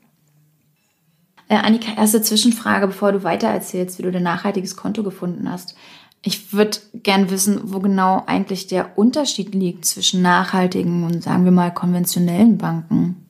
Äh, 1.52 1.56
Annika, 1.56 1.92
erste 1.98 2.22
Zwischenfrage, 2.22 2.86
bevor 2.86 3.12
du 3.12 3.24
weiter 3.24 3.48
erzählst, 3.48 3.98
wie 3.98 4.04
du 4.04 4.10
dein 4.10 4.22
nachhaltiges 4.22 4.74
Konto 4.74 5.02
gefunden 5.02 5.52
hast. 5.52 5.74
Ich 6.22 6.54
würde 6.54 6.78
gern 6.94 7.28
wissen, 7.28 7.60
wo 7.64 7.78
genau 7.80 8.22
eigentlich 8.26 8.68
der 8.68 8.96
Unterschied 8.96 9.54
liegt 9.54 9.84
zwischen 9.84 10.22
nachhaltigen 10.22 11.04
und 11.04 11.22
sagen 11.22 11.44
wir 11.44 11.52
mal 11.52 11.70
konventionellen 11.70 12.56
Banken. 12.56 13.26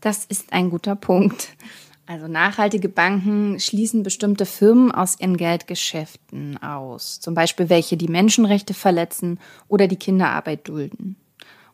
Das 0.00 0.24
ist 0.24 0.54
ein 0.54 0.70
guter 0.70 0.96
Punkt. 0.96 1.48
Also 2.06 2.28
nachhaltige 2.28 2.88
Banken 2.88 3.60
schließen 3.60 4.04
bestimmte 4.04 4.46
Firmen 4.46 4.90
aus 4.90 5.20
ihren 5.20 5.36
Geldgeschäften 5.36 6.62
aus, 6.62 7.20
zum 7.20 7.34
Beispiel 7.34 7.68
welche 7.68 7.98
die 7.98 8.08
Menschenrechte 8.08 8.72
verletzen 8.72 9.38
oder 9.68 9.86
die 9.86 9.96
Kinderarbeit 9.96 10.66
dulden. 10.66 11.16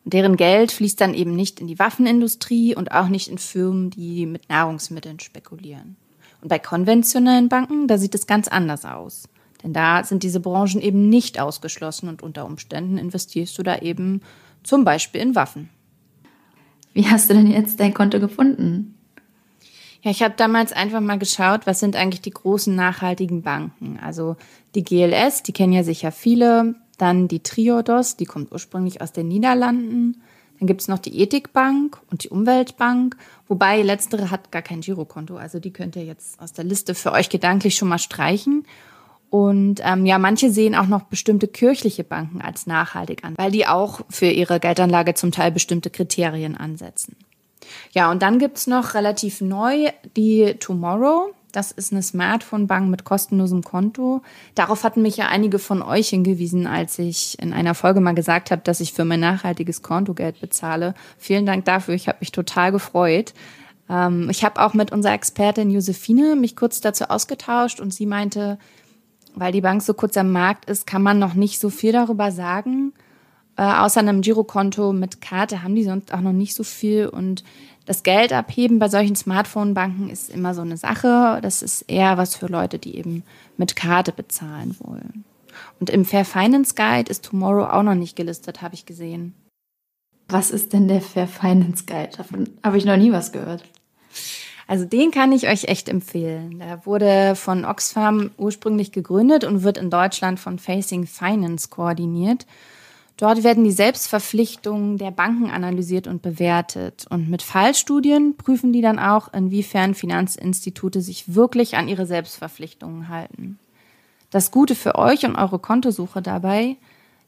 Deren 0.06 0.36
Geld 0.36 0.70
fließt 0.70 1.00
dann 1.00 1.14
eben 1.14 1.34
nicht 1.34 1.60
in 1.60 1.66
die 1.66 1.80
Waffenindustrie 1.80 2.76
und 2.76 2.92
auch 2.92 3.08
nicht 3.08 3.26
in 3.26 3.38
Firmen, 3.38 3.90
die 3.90 4.24
mit 4.24 4.48
Nahrungsmitteln 4.48 5.18
spekulieren. 5.18 5.96
Und 6.40 6.48
bei 6.48 6.60
konventionellen 6.60 7.48
Banken, 7.48 7.88
da 7.88 7.98
sieht 7.98 8.14
es 8.14 8.28
ganz 8.28 8.46
anders 8.46 8.84
aus. 8.84 9.28
Denn 9.64 9.72
da 9.72 10.04
sind 10.04 10.22
diese 10.22 10.38
Branchen 10.38 10.80
eben 10.80 11.08
nicht 11.08 11.40
ausgeschlossen 11.40 12.08
und 12.08 12.22
unter 12.22 12.46
Umständen 12.46 12.98
investierst 12.98 13.58
du 13.58 13.64
da 13.64 13.78
eben 13.78 14.20
zum 14.62 14.84
Beispiel 14.84 15.20
in 15.20 15.34
Waffen. 15.34 15.70
Wie 16.92 17.08
hast 17.08 17.28
du 17.28 17.34
denn 17.34 17.50
jetzt 17.50 17.80
dein 17.80 17.92
Konto 17.92 18.20
gefunden? 18.20 18.94
Ja, 20.02 20.12
ich 20.12 20.22
habe 20.22 20.34
damals 20.36 20.72
einfach 20.72 21.00
mal 21.00 21.18
geschaut, 21.18 21.66
was 21.66 21.80
sind 21.80 21.96
eigentlich 21.96 22.20
die 22.20 22.30
großen 22.30 22.76
nachhaltigen 22.76 23.42
Banken. 23.42 23.98
Also 24.00 24.36
die 24.76 24.84
GLS, 24.84 25.42
die 25.42 25.52
kennen 25.52 25.72
ja 25.72 25.82
sicher 25.82 26.12
viele. 26.12 26.76
Dann 26.98 27.28
die 27.28 27.42
Triodos, 27.42 28.16
die 28.16 28.24
kommt 28.24 28.52
ursprünglich 28.52 29.00
aus 29.00 29.12
den 29.12 29.28
Niederlanden. 29.28 30.22
Dann 30.58 30.66
gibt's 30.66 30.88
noch 30.88 30.98
die 30.98 31.20
Ethikbank 31.20 32.00
und 32.10 32.24
die 32.24 32.30
Umweltbank, 32.30 33.16
wobei 33.46 33.82
letztere 33.82 34.30
hat 34.30 34.50
gar 34.50 34.62
kein 34.62 34.80
Girokonto. 34.80 35.36
Also 35.36 35.60
die 35.60 35.72
könnt 35.72 35.96
ihr 35.96 36.04
jetzt 36.04 36.40
aus 36.40 36.52
der 36.52 36.64
Liste 36.64 36.94
für 36.94 37.12
euch 37.12 37.28
gedanklich 37.28 37.76
schon 37.76 37.88
mal 37.88 37.98
streichen. 37.98 38.64
Und 39.28 39.80
ähm, 39.84 40.06
ja, 40.06 40.18
manche 40.18 40.50
sehen 40.50 40.74
auch 40.74 40.86
noch 40.86 41.02
bestimmte 41.02 41.48
kirchliche 41.48 42.04
Banken 42.04 42.40
als 42.40 42.66
nachhaltig 42.66 43.24
an, 43.24 43.34
weil 43.36 43.50
die 43.50 43.66
auch 43.66 44.00
für 44.08 44.26
ihre 44.26 44.60
Geldanlage 44.60 45.14
zum 45.14 45.32
Teil 45.32 45.50
bestimmte 45.50 45.90
Kriterien 45.90 46.56
ansetzen. 46.56 47.16
Ja, 47.92 48.10
und 48.10 48.22
dann 48.22 48.38
gibt's 48.38 48.66
noch 48.66 48.94
relativ 48.94 49.40
neu 49.40 49.90
die 50.16 50.54
Tomorrow. 50.58 51.34
Das 51.52 51.72
ist 51.72 51.92
eine 51.92 52.02
Smartphone-Bank 52.02 52.90
mit 52.90 53.04
kostenlosem 53.04 53.62
Konto. 53.62 54.22
Darauf 54.54 54.84
hatten 54.84 55.02
mich 55.02 55.16
ja 55.16 55.28
einige 55.28 55.58
von 55.58 55.82
euch 55.82 56.10
hingewiesen, 56.10 56.66
als 56.66 56.98
ich 56.98 57.38
in 57.40 57.52
einer 57.52 57.74
Folge 57.74 58.00
mal 58.00 58.14
gesagt 58.14 58.50
habe, 58.50 58.62
dass 58.62 58.80
ich 58.80 58.92
für 58.92 59.04
mein 59.04 59.20
nachhaltiges 59.20 59.82
Konto 59.82 60.12
Geld 60.12 60.40
bezahle. 60.40 60.94
Vielen 61.18 61.46
Dank 61.46 61.64
dafür. 61.64 61.94
Ich 61.94 62.08
habe 62.08 62.18
mich 62.20 62.32
total 62.32 62.72
gefreut. 62.72 63.32
Ähm, 63.88 64.28
ich 64.30 64.44
habe 64.44 64.60
auch 64.60 64.74
mit 64.74 64.92
unserer 64.92 65.14
Expertin 65.14 65.70
Josephine 65.70 66.36
mich 66.36 66.56
kurz 66.56 66.80
dazu 66.80 67.04
ausgetauscht 67.04 67.80
und 67.80 67.94
sie 67.94 68.06
meinte, 68.06 68.58
weil 69.34 69.52
die 69.52 69.60
Bank 69.60 69.82
so 69.82 69.94
kurz 69.94 70.16
am 70.16 70.32
Markt 70.32 70.68
ist, 70.68 70.86
kann 70.86 71.02
man 71.02 71.18
noch 71.18 71.34
nicht 71.34 71.60
so 71.60 71.70
viel 71.70 71.92
darüber 71.92 72.32
sagen. 72.32 72.92
Äh, 73.56 73.62
außer 73.62 74.00
einem 74.00 74.20
Girokonto 74.20 74.92
mit 74.92 75.20
Karte 75.20 75.62
haben 75.62 75.74
die 75.74 75.84
sonst 75.84 76.12
auch 76.12 76.20
noch 76.20 76.32
nicht 76.32 76.54
so 76.54 76.64
viel. 76.64 77.06
Und 77.06 77.44
das 77.86 78.02
Geld 78.02 78.32
abheben 78.32 78.78
bei 78.78 78.88
solchen 78.88 79.16
Smartphone-Banken 79.16 80.10
ist 80.10 80.28
immer 80.28 80.54
so 80.54 80.62
eine 80.62 80.76
Sache. 80.76 81.38
Das 81.40 81.62
ist 81.62 81.82
eher 81.82 82.18
was 82.18 82.34
für 82.34 82.46
Leute, 82.46 82.78
die 82.78 82.96
eben 82.96 83.22
mit 83.56 83.76
Karte 83.76 84.12
bezahlen 84.12 84.76
wollen. 84.80 85.24
Und 85.80 85.88
im 85.88 86.04
Fair 86.04 86.24
Finance 86.24 86.74
Guide 86.74 87.10
ist 87.10 87.24
Tomorrow 87.24 87.66
auch 87.66 87.84
noch 87.84 87.94
nicht 87.94 88.16
gelistet, 88.16 88.60
habe 88.60 88.74
ich 88.74 88.86
gesehen. 88.86 89.34
Was 90.28 90.50
ist 90.50 90.72
denn 90.72 90.88
der 90.88 91.00
Fair 91.00 91.28
Finance 91.28 91.84
Guide? 91.86 92.10
Davon 92.16 92.50
habe 92.64 92.76
ich 92.76 92.84
noch 92.84 92.96
nie 92.96 93.12
was 93.12 93.30
gehört. 93.30 93.64
Also 94.66 94.84
den 94.84 95.12
kann 95.12 95.30
ich 95.30 95.48
euch 95.48 95.64
echt 95.64 95.88
empfehlen. 95.88 96.58
Der 96.58 96.84
wurde 96.86 97.36
von 97.36 97.64
Oxfam 97.64 98.32
ursprünglich 98.36 98.90
gegründet 98.90 99.44
und 99.44 99.62
wird 99.62 99.78
in 99.78 99.90
Deutschland 99.90 100.40
von 100.40 100.58
Facing 100.58 101.06
Finance 101.06 101.68
koordiniert. 101.68 102.46
Dort 103.16 103.44
werden 103.44 103.64
die 103.64 103.72
Selbstverpflichtungen 103.72 104.98
der 104.98 105.10
Banken 105.10 105.50
analysiert 105.50 106.06
und 106.06 106.20
bewertet. 106.20 107.06
Und 107.08 107.30
mit 107.30 107.42
Fallstudien 107.42 108.36
prüfen 108.36 108.74
die 108.74 108.82
dann 108.82 108.98
auch, 108.98 109.32
inwiefern 109.32 109.94
Finanzinstitute 109.94 111.00
sich 111.00 111.34
wirklich 111.34 111.76
an 111.76 111.88
ihre 111.88 112.04
Selbstverpflichtungen 112.04 113.08
halten. 113.08 113.58
Das 114.30 114.50
Gute 114.50 114.74
für 114.74 114.96
euch 114.96 115.24
und 115.24 115.36
eure 115.36 115.58
Kontosuche 115.58 116.20
dabei, 116.20 116.76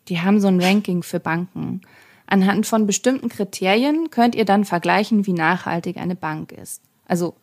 die 0.09 0.21
haben 0.21 0.41
so 0.41 0.49
ein 0.49 0.61
Ranking 0.61 1.03
für 1.03 1.21
Banken. 1.21 1.81
Anhand 2.27 2.67
von 2.67 2.87
bestimmten 2.87 3.31
Kriterien 3.31 4.11
könnt 4.11 4.35
ihr 4.35 4.45
dann 4.45 4.67
vergleichen, 4.67 5.27
wie 5.27 5.33
nachhaltig 5.33 5.97
eine 5.97 6.17
Bank 6.17 6.53
ist. 6.53 6.83
Also 7.07 7.35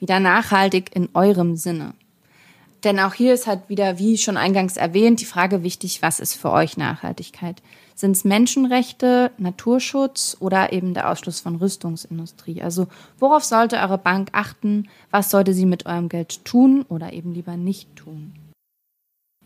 wieder 0.00 0.18
nachhaltig 0.18 0.96
in 0.96 1.08
eurem 1.14 1.54
Sinne. 1.54 1.94
Denn 2.82 2.98
auch 2.98 3.14
hier 3.14 3.34
ist 3.34 3.46
halt 3.46 3.68
wieder, 3.68 4.00
wie 4.00 4.18
schon 4.18 4.36
eingangs 4.36 4.76
erwähnt, 4.76 5.20
die 5.20 5.26
Frage 5.26 5.62
wichtig, 5.62 6.02
was 6.02 6.18
ist 6.18 6.34
für 6.34 6.50
euch 6.50 6.76
Nachhaltigkeit? 6.76 7.62
Sind 7.94 8.12
es 8.12 8.24
Menschenrechte, 8.24 9.30
Naturschutz 9.38 10.36
oder 10.40 10.72
eben 10.72 10.94
der 10.94 11.10
Ausschluss 11.10 11.40
von 11.40 11.56
Rüstungsindustrie? 11.56 12.62
Also 12.62 12.88
worauf 13.18 13.44
sollte 13.44 13.76
eure 13.76 13.98
Bank 13.98 14.30
achten? 14.32 14.88
Was 15.10 15.30
sollte 15.30 15.54
sie 15.54 15.66
mit 15.66 15.86
eurem 15.86 16.08
Geld 16.08 16.44
tun 16.44 16.84
oder 16.88 17.12
eben 17.12 17.32
lieber 17.32 17.56
nicht 17.56 17.94
tun? 17.96 18.32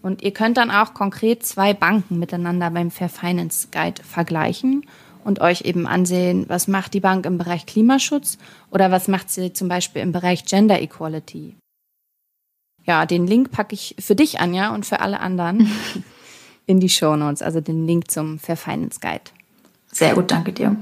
Und 0.02 0.22
ihr 0.22 0.32
könnt 0.32 0.56
dann 0.56 0.70
auch 0.70 0.94
konkret 0.94 1.44
zwei 1.44 1.74
Banken 1.74 2.18
miteinander 2.18 2.70
beim 2.70 2.90
Fair 2.90 3.08
Finance 3.08 3.68
Guide 3.72 4.02
vergleichen 4.02 4.86
und 5.24 5.40
euch 5.40 5.62
eben 5.62 5.88
ansehen, 5.88 6.44
was 6.48 6.68
macht 6.68 6.94
die 6.94 7.00
Bank 7.00 7.26
im 7.26 7.38
Bereich 7.38 7.66
Klimaschutz 7.66 8.38
oder 8.70 8.92
was 8.92 9.08
macht 9.08 9.28
sie 9.28 9.52
zum 9.52 9.68
Beispiel 9.68 10.02
im 10.02 10.12
Bereich 10.12 10.44
Gender 10.44 10.80
Equality. 10.80 11.56
Ja, 12.84 13.04
den 13.04 13.26
Link 13.26 13.50
packe 13.50 13.74
ich 13.74 13.96
für 13.98 14.14
dich, 14.14 14.38
Anja, 14.38 14.72
und 14.72 14.86
für 14.86 15.00
alle 15.00 15.18
anderen 15.18 15.68
in 16.66 16.80
die 16.80 16.88
Show 16.88 17.16
Notes, 17.16 17.42
also 17.42 17.60
den 17.60 17.86
Link 17.86 18.10
zum 18.10 18.38
Fair 18.38 18.56
Finance 18.56 19.00
Guide. 19.00 19.30
Sehr 19.92 20.14
gut, 20.14 20.30
danke 20.30 20.52
dir. 20.52 20.76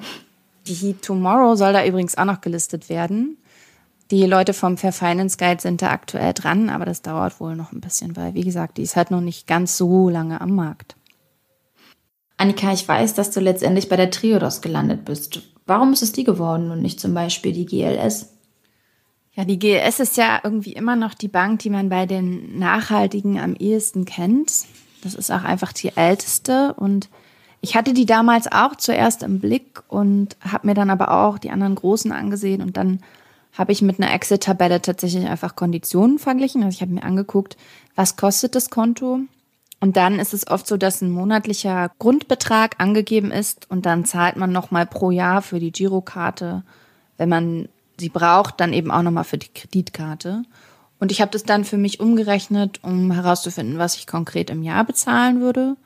Die 0.66 0.94
Tomorrow 0.94 1.56
soll 1.56 1.72
da 1.72 1.84
übrigens 1.84 2.16
auch 2.16 2.24
noch 2.24 2.40
gelistet 2.40 2.88
werden. 2.88 3.36
Die 4.10 4.24
Leute 4.24 4.52
vom 4.52 4.76
Fair 4.76 4.92
Finance 4.92 5.36
Guide 5.36 5.60
sind 5.60 5.82
da 5.82 5.90
aktuell 5.90 6.32
dran, 6.32 6.68
aber 6.70 6.84
das 6.84 7.02
dauert 7.02 7.40
wohl 7.40 7.56
noch 7.56 7.72
ein 7.72 7.80
bisschen, 7.80 8.16
weil, 8.16 8.34
wie 8.34 8.44
gesagt, 8.44 8.78
die 8.78 8.82
ist 8.82 8.96
halt 8.96 9.10
noch 9.10 9.20
nicht 9.20 9.46
ganz 9.46 9.76
so 9.76 10.08
lange 10.08 10.40
am 10.40 10.54
Markt. 10.54 10.96
Annika, 12.36 12.72
ich 12.72 12.86
weiß, 12.86 13.14
dass 13.14 13.30
du 13.30 13.40
letztendlich 13.40 13.88
bei 13.88 13.96
der 13.96 14.10
Triodos 14.10 14.60
gelandet 14.60 15.04
bist. 15.04 15.42
Warum 15.66 15.92
ist 15.92 16.02
es 16.02 16.12
die 16.12 16.24
geworden 16.24 16.70
und 16.70 16.82
nicht 16.82 17.00
zum 17.00 17.14
Beispiel 17.14 17.52
die 17.52 17.66
GLS? 17.66 18.30
Ja, 19.32 19.44
die 19.44 19.58
GLS 19.58 20.00
ist 20.00 20.16
ja 20.16 20.40
irgendwie 20.44 20.72
immer 20.72 20.96
noch 20.96 21.14
die 21.14 21.28
Bank, 21.28 21.60
die 21.60 21.70
man 21.70 21.88
bei 21.88 22.06
den 22.06 22.58
Nachhaltigen 22.58 23.38
am 23.38 23.54
ehesten 23.54 24.04
kennt. 24.04 24.52
Das 25.04 25.14
ist 25.14 25.30
auch 25.30 25.44
einfach 25.44 25.72
die 25.72 25.96
älteste. 25.96 26.74
Und 26.74 27.08
ich 27.60 27.76
hatte 27.76 27.94
die 27.94 28.06
damals 28.06 28.50
auch 28.50 28.74
zuerst 28.74 29.22
im 29.22 29.38
Blick 29.38 29.82
und 29.88 30.36
habe 30.40 30.66
mir 30.66 30.74
dann 30.74 30.90
aber 30.90 31.12
auch 31.12 31.38
die 31.38 31.50
anderen 31.50 31.76
großen 31.76 32.10
angesehen. 32.10 32.60
Und 32.60 32.76
dann 32.76 33.00
habe 33.56 33.72
ich 33.72 33.82
mit 33.82 34.00
einer 34.00 34.12
Exit-Tabelle 34.12 34.82
tatsächlich 34.82 35.26
einfach 35.26 35.54
Konditionen 35.54 36.18
verglichen. 36.18 36.64
Also 36.64 36.74
ich 36.74 36.82
habe 36.82 36.92
mir 36.92 37.04
angeguckt, 37.04 37.56
was 37.94 38.16
kostet 38.16 38.56
das 38.56 38.70
Konto? 38.70 39.20
Und 39.80 39.96
dann 39.96 40.18
ist 40.18 40.34
es 40.34 40.46
oft 40.46 40.66
so, 40.66 40.76
dass 40.76 41.02
ein 41.02 41.10
monatlicher 41.10 41.90
Grundbetrag 41.98 42.76
angegeben 42.78 43.30
ist. 43.30 43.70
Und 43.70 43.86
dann 43.86 44.04
zahlt 44.04 44.36
man 44.36 44.50
nochmal 44.50 44.86
pro 44.86 45.10
Jahr 45.10 45.42
für 45.42 45.60
die 45.60 45.72
Girokarte, 45.72 46.62
wenn 47.18 47.28
man 47.28 47.68
sie 47.98 48.08
braucht, 48.08 48.60
dann 48.60 48.72
eben 48.72 48.90
auch 48.90 49.02
nochmal 49.02 49.24
für 49.24 49.38
die 49.38 49.52
Kreditkarte. 49.52 50.42
Und 50.98 51.12
ich 51.12 51.20
habe 51.20 51.30
das 51.30 51.42
dann 51.42 51.64
für 51.64 51.76
mich 51.76 52.00
umgerechnet, 52.00 52.80
um 52.82 53.10
herauszufinden, 53.10 53.78
was 53.78 53.96
ich 53.96 54.06
konkret 54.06 54.50
im 54.50 54.62
Jahr 54.62 54.84
bezahlen 54.84 55.40
würde. 55.40 55.76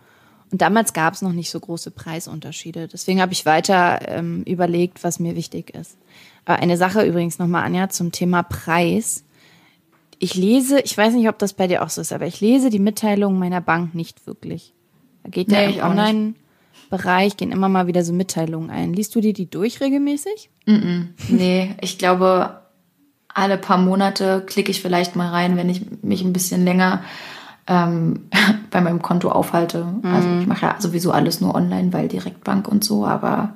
Und 0.51 0.63
damals 0.63 0.93
gab 0.93 1.15
es 1.15 1.23
noch 1.23 1.33
nicht 1.33 1.51
so 1.51 1.61
große 1.61 1.91
Preisunterschiede. 1.91 2.89
Deswegen 2.89 3.21
habe 3.21 3.33
ich 3.33 3.45
weiter 3.47 4.01
ähm, 4.09 4.43
überlegt, 4.45 5.05
was 5.05 5.19
mir 5.19 5.37
wichtig 5.37 5.75
ist. 5.75 5.97
Aber 6.45 6.59
eine 6.61 6.77
Sache 6.77 7.05
übrigens 7.05 7.39
nochmal, 7.39 7.65
Anja, 7.65 7.89
zum 7.89 8.13
Thema 8.13 8.43
Preis 8.43 9.25
ich 10.19 10.35
lese, 10.35 10.81
ich 10.81 10.97
weiß 10.97 11.15
nicht, 11.15 11.29
ob 11.29 11.39
das 11.39 11.53
bei 11.53 11.67
dir 11.67 11.83
auch 11.83 11.91
so 11.91 12.01
ist, 12.01 12.13
aber 12.13 12.27
ich 12.27 12.41
lese 12.41 12.71
die 12.71 12.79
Mitteilungen 12.79 13.39
meiner 13.39 13.61
Bank 13.61 13.95
nicht 13.95 14.27
wirklich. 14.27 14.75
Da 15.23 15.31
geht 15.31 15.49
nee, 15.49 15.55
ja 15.55 15.71
im 15.71 15.81
Online-Bereich, 15.81 17.37
gehen 17.37 17.53
immer 17.53 17.69
mal 17.69 17.87
wieder 17.87 18.05
so 18.05 18.13
Mitteilungen 18.13 18.71
ein. 18.71 18.93
Liest 18.93 19.15
du 19.15 19.21
dir 19.21 19.33
die 19.33 19.49
durch 19.49 19.81
regelmäßig? 19.81 20.51
Mm 20.67 20.73
-mm. 20.73 21.07
Nee, 21.29 21.77
ich 21.81 21.99
glaube, 21.99 22.63
alle 23.39 23.59
paar 23.59 23.79
Monate 23.79 24.43
klicke 24.47 24.71
ich 24.71 24.83
vielleicht 24.83 25.17
mal 25.17 25.29
rein, 25.29 25.57
wenn 25.57 25.69
ich 25.69 25.83
mich 26.03 26.23
ein 26.23 26.33
bisschen 26.33 26.65
länger 26.65 27.03
ähm, 27.67 28.29
bei 28.71 28.81
meinem 28.81 29.03
Konto 29.03 29.31
aufhalte. 29.31 29.85
Mm. 29.85 30.15
Also 30.15 30.29
ich 30.41 30.47
mache 30.47 30.67
ja 30.67 30.77
sowieso 30.79 31.13
alles 31.13 31.41
nur 31.41 31.55
online, 31.55 31.93
weil 31.93 32.09
Direktbank 32.09 32.69
und 32.69 32.85
so, 32.85 33.07
aber 33.07 33.55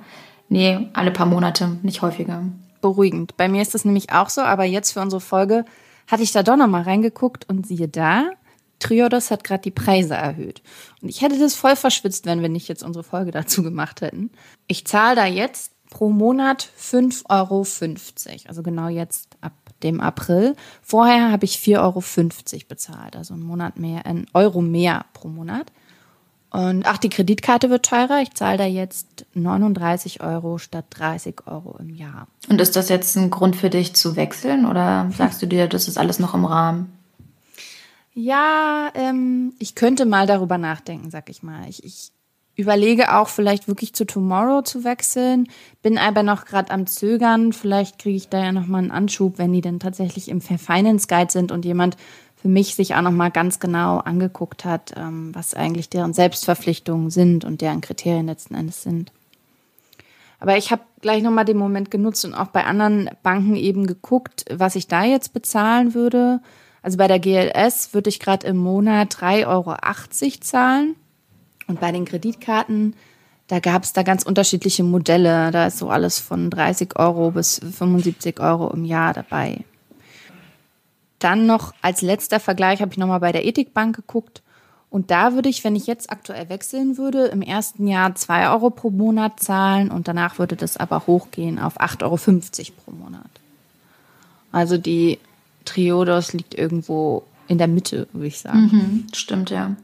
nee, 0.49 0.89
alle 0.93 1.11
paar 1.11 1.27
Monate, 1.27 1.79
nicht 1.83 2.03
häufiger. 2.03 2.43
Beruhigend. 2.81 3.37
Bei 3.37 3.49
mir 3.49 3.63
ist 3.63 3.75
das 3.75 3.85
nämlich 3.85 4.13
auch 4.13 4.29
so, 4.29 4.43
aber 4.43 4.65
jetzt 4.65 4.93
für 4.93 5.01
unsere 5.01 5.21
Folge 5.21 5.65
hatte 6.07 6.23
ich 6.23 6.33
da 6.33 6.43
doch 6.43 6.57
noch 6.57 6.69
mal 6.69 6.83
reingeguckt 6.83 7.49
und 7.49 7.67
siehe 7.67 7.89
da, 7.89 8.31
Triodos 8.81 9.31
hat 9.31 9.45
gerade 9.45 9.63
die 9.63 9.71
Preise 9.71 10.15
erhöht. 10.15 10.63
Und 11.01 11.09
ich 11.09 11.23
hätte 11.23 11.39
das 11.39 11.55
voll 11.55 11.77
verschwitzt, 11.77 12.27
wenn 12.27 12.43
wir 12.43 12.49
nicht 12.49 12.69
jetzt 12.69 12.83
unsere 12.83 13.05
Folge 13.05 13.31
dazu 13.33 13.63
gemacht 13.63 14.01
hätten. 14.01 14.31
Ich 14.67 14.87
zahle 14.87 15.17
da 15.17 15.27
jetzt 15.27 15.73
pro 15.89 16.11
Monat 16.11 16.69
5,50 16.79 17.27
Euro. 17.29 17.67
Also 18.49 18.63
genau 18.63 18.89
jetzt 18.89 19.32
dem 19.83 20.01
April. 20.01 20.57
Vorher 20.83 21.31
habe 21.31 21.45
ich 21.45 21.57
4,50 21.57 21.79
Euro 21.81 22.03
bezahlt. 22.69 23.17
Also 23.17 23.35
einen 23.35 23.43
Monat 23.43 23.79
mehr, 23.79 24.07
ein 24.07 24.27
Euro 24.35 24.61
mehr 24.61 25.05
pro 25.13 25.29
Monat. 25.29 25.73
Und 26.51 26.85
ach, 26.87 26.99
die 26.99 27.09
Kreditkarte 27.09 27.71
wird 27.71 27.87
teurer. 27.87 28.21
Ich 28.21 28.35
zahle 28.35 28.59
da 28.59 28.67
jetzt 28.67 29.25
39 29.33 30.23
Euro 30.23 30.59
statt 30.59 30.85
30 30.91 31.47
Euro 31.47 31.77
im 31.79 31.89
Jahr. 31.89 32.29
Und 32.49 32.61
ist 32.61 32.77
das 32.77 32.91
jetzt 32.91 33.17
ein 33.17 33.31
Grund 33.31 33.57
für 33.57 33.71
dich 33.71 33.95
zu 33.95 34.17
wechseln 34.17 34.67
oder 34.67 35.11
sagst 35.17 35.41
du 35.41 35.47
dir, 35.47 35.67
das 35.67 35.89
ist 35.89 35.97
alles 35.97 36.19
noch 36.19 36.35
im 36.35 36.45
Rahmen? 36.45 36.93
Ja, 38.13 38.91
ähm, 38.95 39.55
ich 39.59 39.75
könnte 39.75 40.05
mal 40.05 40.27
darüber 40.27 40.59
nachdenken, 40.59 41.11
sag 41.11 41.31
ich 41.31 41.43
mal. 41.43 41.67
Ich, 41.71 41.83
ich 41.85 42.12
überlege 42.55 43.15
auch 43.15 43.29
vielleicht 43.29 43.69
wirklich 43.69 43.95
zu 43.95 44.05
Tomorrow 44.05 44.63
zu 44.63 44.85
wechseln, 44.85 45.49
bin 45.83 45.99
aber 45.99 46.23
noch 46.23 46.45
gerade 46.45 46.71
am 46.71 46.87
Zögern. 46.87 47.53
Vielleicht 47.53 47.99
kriege 47.99 48.17
ich 48.17 48.29
da 48.29 48.43
ja 48.43 48.53
noch 48.53 48.67
mal 48.67 48.79
einen 48.79 48.91
Anschub, 48.91 49.39
wenn 49.39 49.53
die 49.53 49.63
denn 49.63 49.81
tatsächlich 49.81 50.29
im 50.29 50.41
Fair 50.41 50.59
Finance 50.59 51.07
Guide 51.09 51.33
sind 51.33 51.51
und 51.53 51.65
jemand 51.65 51.97
für 52.37 52.49
mich 52.49 52.75
sich 52.75 52.95
auch 52.95 53.03
nochmal 53.03 53.31
ganz 53.31 53.61
genau 53.61 53.99
angeguckt 53.99 54.65
hat, 54.65 54.93
ähm, 54.97 55.33
was 55.33 55.55
eigentlich 55.55 55.89
deren 55.89 56.13
Selbstverpflichtungen 56.13 57.09
sind 57.09 57.45
und 57.45 57.61
deren 57.61 57.81
Kriterien 57.81 58.27
letzten 58.27 58.55
Endes 58.55 58.83
sind. 58.83 59.13
Aber 60.41 60.57
ich 60.57 60.73
habe 60.73 60.83
gleich 61.01 61.23
nochmal 61.23 61.45
den 61.45 61.57
Moment 61.57 61.93
genutzt 61.93 62.25
und 62.25 62.35
auch 62.35 62.49
bei 62.49 62.65
anderen 62.65 63.11
Banken 63.23 63.55
eben 63.55 63.87
geguckt, 63.87 64.45
was 64.53 64.75
ich 64.75 64.89
da 64.89 65.05
jetzt 65.05 65.33
bezahlen 65.33 65.95
würde. 65.95 66.41
Also 66.83 66.99
bei 66.99 67.07
der 67.07 67.21
GLS 67.21 67.95
würde 67.95 68.09
ich 68.09 68.19
gerade 68.19 68.49
im 68.49 68.57
Monat 68.57 69.15
3,80 69.15 69.47
Euro 69.47 69.77
zahlen. 70.41 70.97
Und 71.73 71.81
bei 71.81 71.91
den 71.91 72.05
Kreditkarten, 72.05 72.93
da 73.47 73.59
gab 73.59 73.85
es 73.85 73.95
da 73.95 74.03
ganz 74.03 74.25
unterschiedliche 74.25 74.85
Modelle. 74.85 75.51
Da 75.53 75.69
ist 75.69 75.79
so 75.79 75.89
alles 75.89 76.19
von 76.19 76.51
30 76.51 76.99
Euro 76.99 77.31
bis 77.31 77.61
75 77.61 78.41
Euro 78.41 78.71
im 78.75 78.85
Jahr 78.85 79.15
dabei. 79.15 79.65
Dann 81.19 81.47
noch 81.47 81.73
als 81.81 82.03
letzter 82.03 82.41
Vergleich 82.41 82.83
habe 82.83 82.93
ich 82.93 82.99
nochmal 82.99 83.21
bei 83.21 83.33
der 83.33 83.47
Ethikbank 83.47 83.97
geguckt. 83.97 84.43
Und 84.91 85.11
da 85.11 85.33
würde 85.33 85.49
ich, 85.49 85.65
wenn 85.65 85.75
ich 85.75 85.87
jetzt 85.87 86.13
aktuell 86.13 86.51
wechseln 86.51 86.99
würde, 86.99 87.29
im 87.29 87.41
ersten 87.41 87.87
Jahr 87.87 88.15
2 88.15 88.51
Euro 88.51 88.69
pro 88.69 88.91
Monat 88.91 89.41
zahlen 89.41 89.91
und 89.91 90.09
danach 90.09 90.39
würde 90.39 90.57
das 90.57 90.77
aber 90.77 91.07
hochgehen 91.07 91.59
auf 91.59 91.81
8,50 91.81 92.03
Euro 92.03 92.19
pro 92.85 92.91
Monat. 92.91 93.31
Also 94.53 94.77
die 94.77 95.19
Triodos 95.65 96.35
liegt 96.35 96.55
irgendwo 96.55 97.23
in 97.49 97.57
der 97.57 97.69
Mitte, 97.69 98.09
würde 98.13 98.27
ich 98.27 98.41
sagen. 98.41 98.61
Mhm, 98.61 99.07
stimmt, 99.15 99.49
ja. 99.49 99.75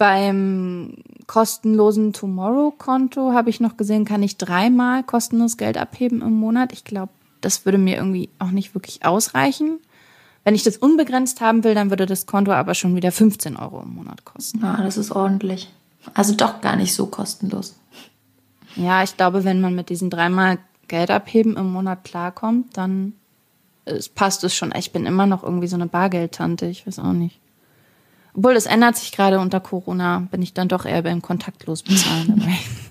Beim 0.00 0.94
kostenlosen 1.26 2.14
Tomorrow-Konto 2.14 3.34
habe 3.34 3.50
ich 3.50 3.60
noch 3.60 3.76
gesehen, 3.76 4.06
kann 4.06 4.22
ich 4.22 4.38
dreimal 4.38 5.02
kostenlos 5.02 5.58
Geld 5.58 5.76
abheben 5.76 6.22
im 6.22 6.32
Monat. 6.32 6.72
Ich 6.72 6.84
glaube, 6.84 7.12
das 7.42 7.66
würde 7.66 7.76
mir 7.76 7.96
irgendwie 7.98 8.30
auch 8.38 8.50
nicht 8.50 8.74
wirklich 8.74 9.04
ausreichen. 9.04 9.78
Wenn 10.42 10.54
ich 10.54 10.62
das 10.62 10.78
unbegrenzt 10.78 11.42
haben 11.42 11.64
will, 11.64 11.74
dann 11.74 11.90
würde 11.90 12.06
das 12.06 12.24
Konto 12.24 12.50
aber 12.50 12.72
schon 12.72 12.96
wieder 12.96 13.12
15 13.12 13.58
Euro 13.58 13.82
im 13.82 13.94
Monat 13.94 14.24
kosten. 14.24 14.60
Ja, 14.62 14.78
das 14.82 14.96
ist 14.96 15.10
ordentlich. 15.10 15.70
Also 16.14 16.34
doch 16.34 16.62
gar 16.62 16.76
nicht 16.76 16.94
so 16.94 17.04
kostenlos. 17.04 17.76
Ja, 18.76 19.02
ich 19.02 19.18
glaube, 19.18 19.44
wenn 19.44 19.60
man 19.60 19.74
mit 19.74 19.90
diesen 19.90 20.08
dreimal 20.08 20.56
Geld 20.88 21.10
abheben 21.10 21.58
im 21.58 21.70
Monat 21.70 22.04
klarkommt, 22.04 22.74
dann 22.78 23.12
es 23.84 24.08
passt 24.08 24.44
es 24.44 24.54
schon. 24.54 24.72
Ich 24.74 24.92
bin 24.92 25.04
immer 25.04 25.26
noch 25.26 25.42
irgendwie 25.42 25.66
so 25.66 25.76
eine 25.76 25.88
Bargeldtante, 25.88 26.64
ich 26.64 26.86
weiß 26.86 27.00
auch 27.00 27.12
nicht. 27.12 27.38
Obwohl, 28.34 28.54
das 28.54 28.66
ändert 28.66 28.96
sich 28.96 29.12
gerade 29.12 29.40
unter 29.40 29.60
Corona, 29.60 30.26
bin 30.30 30.42
ich 30.42 30.54
dann 30.54 30.68
doch 30.68 30.84
eher 30.84 31.02
beim 31.02 31.22
kontaktlos 31.22 31.82
bezahlen 31.82 32.34
dabei. 32.38 32.56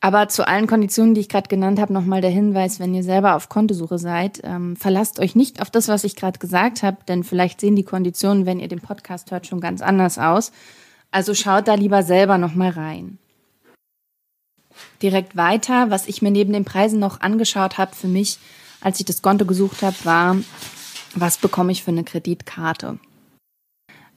Aber 0.00 0.28
zu 0.28 0.46
allen 0.46 0.66
Konditionen, 0.66 1.14
die 1.14 1.22
ich 1.22 1.28
gerade 1.28 1.48
genannt 1.48 1.80
habe, 1.80 1.92
nochmal 1.92 2.20
der 2.20 2.30
Hinweis, 2.30 2.78
wenn 2.78 2.94
ihr 2.94 3.02
selber 3.02 3.34
auf 3.34 3.48
Kontosuche 3.48 3.98
seid, 3.98 4.40
ähm, 4.44 4.76
verlasst 4.76 5.18
euch 5.18 5.34
nicht 5.34 5.60
auf 5.60 5.70
das, 5.70 5.88
was 5.88 6.04
ich 6.04 6.14
gerade 6.14 6.38
gesagt 6.38 6.82
habe, 6.82 6.98
denn 7.08 7.24
vielleicht 7.24 7.60
sehen 7.60 7.74
die 7.76 7.82
Konditionen, 7.82 8.46
wenn 8.46 8.60
ihr 8.60 8.68
den 8.68 8.80
Podcast 8.80 9.30
hört, 9.30 9.46
schon 9.46 9.60
ganz 9.60 9.80
anders 9.80 10.18
aus. 10.18 10.52
Also 11.10 11.34
schaut 11.34 11.66
da 11.66 11.74
lieber 11.74 12.02
selber 12.02 12.38
nochmal 12.38 12.70
rein. 12.70 13.18
Direkt 15.02 15.36
weiter, 15.36 15.90
was 15.90 16.06
ich 16.06 16.22
mir 16.22 16.30
neben 16.30 16.52
den 16.52 16.64
Preisen 16.64 17.00
noch 17.00 17.20
angeschaut 17.20 17.78
habe 17.78 17.94
für 17.94 18.08
mich, 18.08 18.38
als 18.80 19.00
ich 19.00 19.06
das 19.06 19.22
Konto 19.22 19.46
gesucht 19.46 19.82
habe, 19.82 19.96
war, 20.04 20.36
was 21.14 21.38
bekomme 21.38 21.72
ich 21.72 21.82
für 21.82 21.90
eine 21.90 22.04
Kreditkarte? 22.04 22.98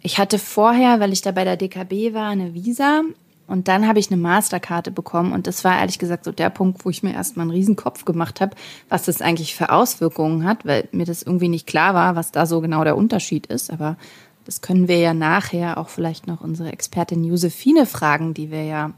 Ich 0.02 0.18
hatte 0.18 0.40
vorher, 0.40 1.00
weil 1.00 1.12
ich 1.12 1.22
da 1.22 1.32
bei 1.32 1.44
der 1.44 1.58
DKB 1.58 2.14
war, 2.14 2.30
eine 2.30 2.54
Visa 2.54 3.02
und 3.48 3.68
dann 3.68 3.88
habe 3.88 4.00
ich 4.00 4.12
eine 4.12 4.22
Masterkarte 4.22 4.92
bekommen 4.92 5.34
und 5.34 5.48
das 5.48 5.64
war 5.64 5.80
ehrlich 5.80 6.00
gesagt 6.00 6.24
so 6.24 6.32
der 6.32 6.50
Punkt, 6.50 6.86
wo 6.86 6.90
ich 6.90 7.04
mir 7.04 7.14
erstmal 7.14 7.46
einen 7.46 7.52
Riesenkopf 7.52 8.06
gemacht 8.06 8.40
habe, 8.40 8.56
was 8.88 9.04
das 9.04 9.22
eigentlich 9.22 9.56
für 9.56 9.72
Auswirkungen 9.72 10.46
hat, 10.46 10.66
weil 10.66 10.88
mir 10.92 11.06
das 11.06 11.24
irgendwie 11.24 11.50
nicht 11.50 11.68
klar 11.68 11.94
war, 11.94 12.16
was 12.16 12.32
da 12.32 12.46
so 12.46 12.62
genau 12.62 12.84
der 12.84 12.96
Unterschied 12.96 13.48
ist. 13.48 13.72
Aber 13.72 13.98
das 14.46 14.62
können 14.62 14.88
wir 14.88 15.00
ja 15.00 15.14
nachher 15.14 15.78
auch 15.78 15.90
vielleicht 15.90 16.28
noch 16.28 16.42
unsere 16.42 16.72
Expertin 16.72 17.24
Josephine 17.24 17.86
fragen, 17.86 18.34
die 18.34 18.52
wir 18.52 18.64
ja 18.64 18.92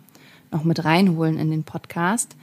noch 0.51 0.65
mit 0.65 0.83
reinholen 0.83 1.39
in 1.39 1.49
den 1.49 1.63
Podcast. 1.63 2.35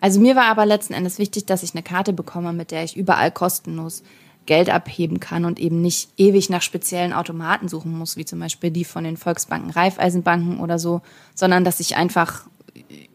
Also 0.00 0.20
mir 0.20 0.36
war 0.36 0.44
aber 0.44 0.66
letzten 0.66 0.92
Endes 0.92 1.18
wichtig, 1.18 1.46
dass 1.46 1.62
ich 1.62 1.74
eine 1.74 1.82
Karte 1.82 2.12
bekomme, 2.12 2.52
mit 2.52 2.70
der 2.70 2.84
ich 2.84 2.96
überall 2.96 3.30
kostenlos 3.30 4.02
Geld 4.46 4.70
abheben 4.70 5.20
kann 5.20 5.44
und 5.44 5.58
eben 5.58 5.80
nicht 5.80 6.10
ewig 6.16 6.50
nach 6.50 6.62
speziellen 6.62 7.12
Automaten 7.12 7.68
suchen 7.68 7.96
muss, 7.96 8.16
wie 8.16 8.24
zum 8.24 8.40
Beispiel 8.40 8.70
die 8.70 8.84
von 8.84 9.04
den 9.04 9.16
Volksbanken, 9.16 9.70
Raiffeisenbanken 9.70 10.60
oder 10.60 10.78
so, 10.78 11.00
sondern 11.34 11.64
dass 11.64 11.80
ich 11.80 11.96
einfach 11.96 12.46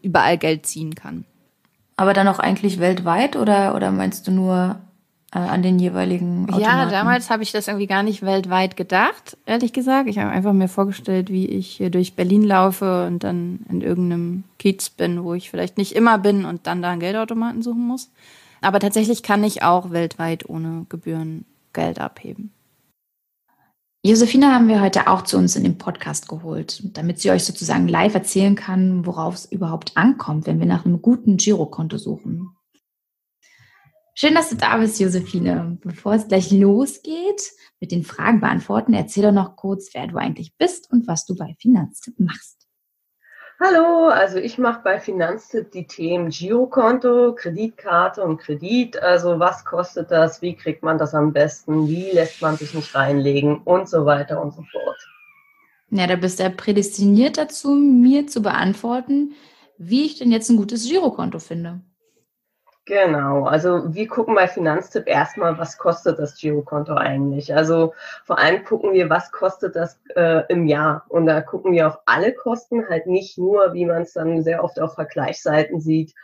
überall 0.02 0.38
Geld 0.38 0.66
ziehen 0.66 0.94
kann. 0.94 1.24
Aber 1.96 2.14
dann 2.14 2.28
auch 2.28 2.38
eigentlich 2.38 2.80
weltweit 2.80 3.36
oder, 3.36 3.74
oder 3.74 3.90
meinst 3.90 4.26
du 4.26 4.32
nur 4.32 4.80
äh, 5.32 5.38
an 5.38 5.62
den 5.62 5.78
jeweiligen 5.78 6.44
Automaten? 6.48 6.62
Ja, 6.62 6.86
damals 6.86 7.30
habe 7.30 7.42
ich 7.42 7.52
das 7.52 7.68
irgendwie 7.68 7.86
gar 7.86 8.02
nicht 8.02 8.22
weltweit 8.22 8.76
gedacht, 8.76 9.36
ehrlich 9.46 9.72
gesagt. 9.72 10.08
Ich 10.08 10.18
habe 10.18 10.30
einfach 10.30 10.52
mir 10.52 10.68
vorgestellt, 10.68 11.30
wie 11.30 11.46
ich 11.46 11.68
hier 11.68 11.90
durch 11.90 12.14
Berlin 12.14 12.42
laufe 12.42 13.06
und 13.06 13.22
dann 13.22 13.60
in 13.68 13.82
irgendeinem 13.82 14.44
Kiez 14.58 14.90
bin, 14.90 15.22
wo 15.22 15.34
ich 15.34 15.50
vielleicht 15.50 15.78
nicht 15.78 15.94
immer 15.94 16.18
bin 16.18 16.44
und 16.44 16.66
dann 16.66 16.82
da 16.82 16.90
einen 16.90 17.00
Geldautomaten 17.00 17.62
suchen 17.62 17.86
muss. 17.86 18.10
Aber 18.60 18.80
tatsächlich 18.80 19.22
kann 19.22 19.44
ich 19.44 19.62
auch 19.62 19.90
weltweit 19.90 20.48
ohne 20.48 20.86
Gebühren 20.88 21.46
Geld 21.72 21.98
abheben. 22.00 22.52
Josephine 24.02 24.54
haben 24.54 24.68
wir 24.68 24.80
heute 24.80 25.08
auch 25.08 25.22
zu 25.22 25.36
uns 25.36 25.56
in 25.56 25.62
den 25.62 25.76
Podcast 25.76 26.26
geholt, 26.26 26.82
damit 26.96 27.20
sie 27.20 27.30
euch 27.30 27.44
sozusagen 27.44 27.86
live 27.86 28.14
erzählen 28.14 28.54
kann, 28.54 29.04
worauf 29.04 29.34
es 29.34 29.44
überhaupt 29.44 29.94
ankommt, 29.96 30.46
wenn 30.46 30.58
wir 30.58 30.66
nach 30.66 30.86
einem 30.86 31.02
guten 31.02 31.36
Girokonto 31.36 31.98
suchen. 31.98 32.48
Schön, 34.14 34.34
dass 34.34 34.48
du 34.48 34.56
da 34.56 34.78
bist, 34.78 35.00
Josephine. 35.00 35.78
Bevor 35.82 36.14
es 36.14 36.28
gleich 36.28 36.50
losgeht 36.50 37.52
mit 37.78 37.92
den 37.92 38.02
Fragen 38.02 38.40
beantworten, 38.40 38.94
erzähl 38.94 39.22
doch 39.22 39.32
noch 39.32 39.56
kurz, 39.56 39.90
wer 39.92 40.06
du 40.06 40.16
eigentlich 40.16 40.56
bist 40.56 40.90
und 40.90 41.06
was 41.06 41.26
du 41.26 41.36
bei 41.36 41.54
Finanztipp 41.58 42.18
machst. 42.20 42.59
Hallo, 43.62 44.08
also 44.08 44.38
ich 44.38 44.56
mache 44.56 44.80
bei 44.82 44.98
Finanztipp 44.98 45.70
die 45.70 45.86
Themen 45.86 46.30
Girokonto, 46.30 47.34
Kreditkarte 47.34 48.22
und 48.22 48.38
Kredit. 48.38 48.96
Also 49.02 49.38
was 49.38 49.66
kostet 49.66 50.10
das, 50.10 50.40
wie 50.40 50.54
kriegt 50.54 50.82
man 50.82 50.96
das 50.96 51.14
am 51.14 51.34
besten, 51.34 51.86
wie 51.86 52.10
lässt 52.10 52.40
man 52.40 52.56
sich 52.56 52.72
nicht 52.72 52.94
reinlegen 52.94 53.58
und 53.58 53.86
so 53.86 54.06
weiter 54.06 54.40
und 54.40 54.54
so 54.54 54.62
fort. 54.62 54.96
Ja, 55.90 56.06
da 56.06 56.16
bist 56.16 56.38
du 56.38 56.44
ja 56.44 56.48
prädestiniert 56.48 57.36
dazu, 57.36 57.72
mir 57.72 58.26
zu 58.26 58.40
beantworten, 58.40 59.34
wie 59.76 60.06
ich 60.06 60.16
denn 60.16 60.32
jetzt 60.32 60.48
ein 60.48 60.56
gutes 60.56 60.88
Girokonto 60.88 61.38
finde. 61.38 61.82
Genau, 62.86 63.44
also 63.44 63.94
wir 63.94 64.08
gucken 64.08 64.34
bei 64.34 64.48
Finanztipp 64.48 65.06
erstmal, 65.06 65.56
was 65.58 65.78
kostet 65.78 66.18
das 66.18 66.36
Girokonto 66.36 66.94
eigentlich. 66.94 67.54
Also 67.54 67.94
vor 68.24 68.38
allem 68.38 68.64
gucken 68.64 68.92
wir, 68.94 69.08
was 69.10 69.30
kostet 69.30 69.76
das 69.76 70.00
äh, 70.16 70.42
im 70.48 70.66
Jahr. 70.66 71.04
Und 71.08 71.26
da 71.26 71.40
gucken 71.40 71.72
wir 71.72 71.86
auf 71.86 71.98
alle 72.06 72.32
Kosten, 72.34 72.88
halt 72.88 73.06
nicht 73.06 73.38
nur, 73.38 73.74
wie 73.74 73.84
man 73.84 74.02
es 74.02 74.14
dann 74.14 74.42
sehr 74.42 74.64
oft 74.64 74.80
auf 74.80 74.94
Vergleichsseiten 74.94 75.80
sieht, 75.80 76.14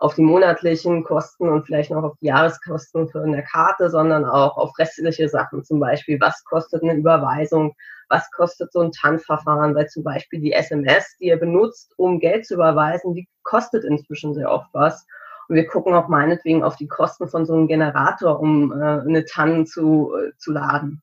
auf 0.00 0.14
die 0.14 0.22
monatlichen 0.22 1.04
Kosten 1.04 1.48
und 1.48 1.64
vielleicht 1.64 1.90
noch 1.92 2.02
auf 2.02 2.16
die 2.20 2.26
Jahreskosten 2.26 3.08
für 3.08 3.22
eine 3.22 3.44
Karte, 3.44 3.88
sondern 3.88 4.24
auch 4.24 4.56
auf 4.56 4.76
restliche 4.78 5.28
Sachen. 5.28 5.64
Zum 5.64 5.78
Beispiel, 5.78 6.18
was 6.20 6.42
kostet 6.44 6.82
eine 6.82 6.94
Überweisung, 6.94 7.74
was 8.08 8.28
kostet 8.32 8.72
so 8.72 8.80
ein 8.80 8.90
TAN-Verfahren, 8.90 9.74
weil 9.76 9.86
zum 9.88 10.02
Beispiel 10.02 10.40
die 10.40 10.52
SMS, 10.52 11.16
die 11.20 11.26
ihr 11.26 11.38
benutzt, 11.38 11.92
um 11.96 12.18
Geld 12.18 12.46
zu 12.46 12.54
überweisen, 12.54 13.14
die 13.14 13.28
kostet 13.44 13.84
inzwischen 13.84 14.34
sehr 14.34 14.50
oft 14.50 14.68
was. 14.72 15.06
Und 15.48 15.56
wir 15.56 15.66
gucken 15.66 15.94
auch 15.94 16.08
meinetwegen 16.08 16.62
auf 16.62 16.76
die 16.76 16.88
Kosten 16.88 17.28
von 17.28 17.46
so 17.46 17.54
einem 17.54 17.68
Generator, 17.68 18.40
um 18.40 18.72
äh, 18.72 18.84
eine 18.84 19.24
Tanne 19.24 19.64
zu, 19.64 20.12
äh, 20.14 20.32
zu 20.38 20.52
laden. 20.52 21.02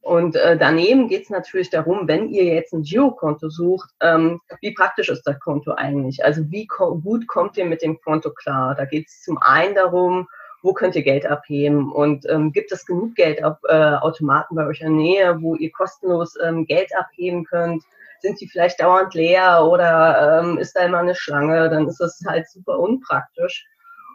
Und 0.00 0.36
äh, 0.36 0.56
daneben 0.56 1.08
geht 1.08 1.24
es 1.24 1.30
natürlich 1.30 1.68
darum, 1.68 2.08
wenn 2.08 2.30
ihr 2.30 2.44
jetzt 2.44 2.72
ein 2.72 2.82
Girokonto 2.82 3.50
sucht, 3.50 3.90
ähm, 4.00 4.40
wie 4.62 4.72
praktisch 4.72 5.10
ist 5.10 5.24
das 5.24 5.38
Konto 5.38 5.72
eigentlich? 5.72 6.24
Also 6.24 6.50
wie 6.50 6.66
ko 6.66 6.96
gut 6.96 7.26
kommt 7.26 7.58
ihr 7.58 7.66
mit 7.66 7.82
dem 7.82 8.00
Konto 8.00 8.30
klar? 8.30 8.74
Da 8.74 8.86
geht 8.86 9.08
es 9.08 9.22
zum 9.22 9.36
einen 9.38 9.74
darum, 9.74 10.26
wo 10.62 10.72
könnt 10.72 10.96
ihr 10.96 11.02
Geld 11.02 11.26
abheben 11.26 11.92
und 11.92 12.26
ähm, 12.28 12.52
gibt 12.52 12.72
es 12.72 12.86
genug 12.86 13.16
Geldautomaten 13.16 14.56
äh, 14.56 14.60
bei 14.60 14.66
euch 14.66 14.80
in 14.80 14.86
der 14.86 14.96
Nähe, 14.96 15.42
wo 15.42 15.56
ihr 15.56 15.70
kostenlos 15.70 16.36
ähm, 16.42 16.64
Geld 16.64 16.90
abheben 16.96 17.44
könnt? 17.44 17.84
Sind 18.22 18.40
die 18.40 18.48
vielleicht 18.48 18.80
dauernd 18.80 19.14
leer 19.14 19.64
oder 19.64 20.40
ähm, 20.40 20.58
ist 20.58 20.74
da 20.76 20.84
immer 20.84 20.98
eine 20.98 21.14
Schlange, 21.14 21.68
dann 21.70 21.86
ist 21.88 22.00
das 22.00 22.20
halt 22.26 22.48
super 22.48 22.78
unpraktisch. 22.78 23.66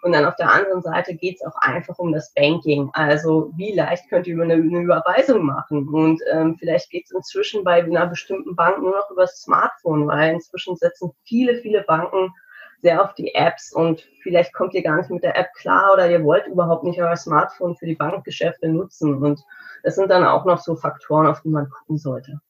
Und 0.04 0.12
dann 0.12 0.26
auf 0.26 0.36
der 0.36 0.52
anderen 0.52 0.82
Seite 0.82 1.16
geht 1.16 1.38
es 1.38 1.46
auch 1.46 1.56
einfach 1.62 1.98
um 1.98 2.12
das 2.12 2.34
Banking. 2.34 2.90
Also 2.92 3.54
wie 3.56 3.74
leicht 3.74 4.10
könnt 4.10 4.28
ihr 4.28 4.40
eine, 4.42 4.56
eine 4.56 4.82
Überweisung 4.82 5.46
machen? 5.46 5.88
Und 5.88 6.22
ähm, 6.30 6.58
vielleicht 6.60 6.90
geht 6.90 7.06
es 7.06 7.12
inzwischen 7.12 7.64
bei 7.64 7.82
einer 7.82 8.08
bestimmten 8.08 8.54
Bank 8.54 8.80
nur 8.80 8.92
noch 8.92 9.10
über 9.10 9.22
das 9.22 9.42
Smartphone, 9.42 10.06
weil 10.08 10.34
inzwischen 10.34 10.76
setzen 10.76 11.12
viele, 11.24 11.56
viele 11.62 11.84
Banken 11.84 12.34
sehr 12.82 13.02
auf 13.02 13.14
die 13.14 13.34
Apps 13.34 13.72
und 13.72 14.02
vielleicht 14.22 14.54
kommt 14.54 14.74
ihr 14.74 14.84
gar 14.84 14.98
nicht 14.98 15.10
mit 15.10 15.24
der 15.24 15.38
App 15.38 15.54
klar 15.56 15.94
oder 15.94 16.12
ihr 16.12 16.22
wollt 16.22 16.48
überhaupt 16.48 16.84
nicht 16.84 17.02
euer 17.02 17.16
Smartphone 17.16 17.78
für 17.78 17.86
die 17.86 17.96
Bankgeschäfte 17.96 18.68
nutzen. 18.68 19.24
Und 19.24 19.40
das 19.84 19.96
sind 19.96 20.12
dann 20.12 20.26
auch 20.26 20.44
noch 20.44 20.60
so 20.60 20.76
Faktoren, 20.76 21.28
auf 21.28 21.42
die 21.42 21.50
man 21.50 21.70
gucken 21.70 21.98
sollte. 21.98 22.42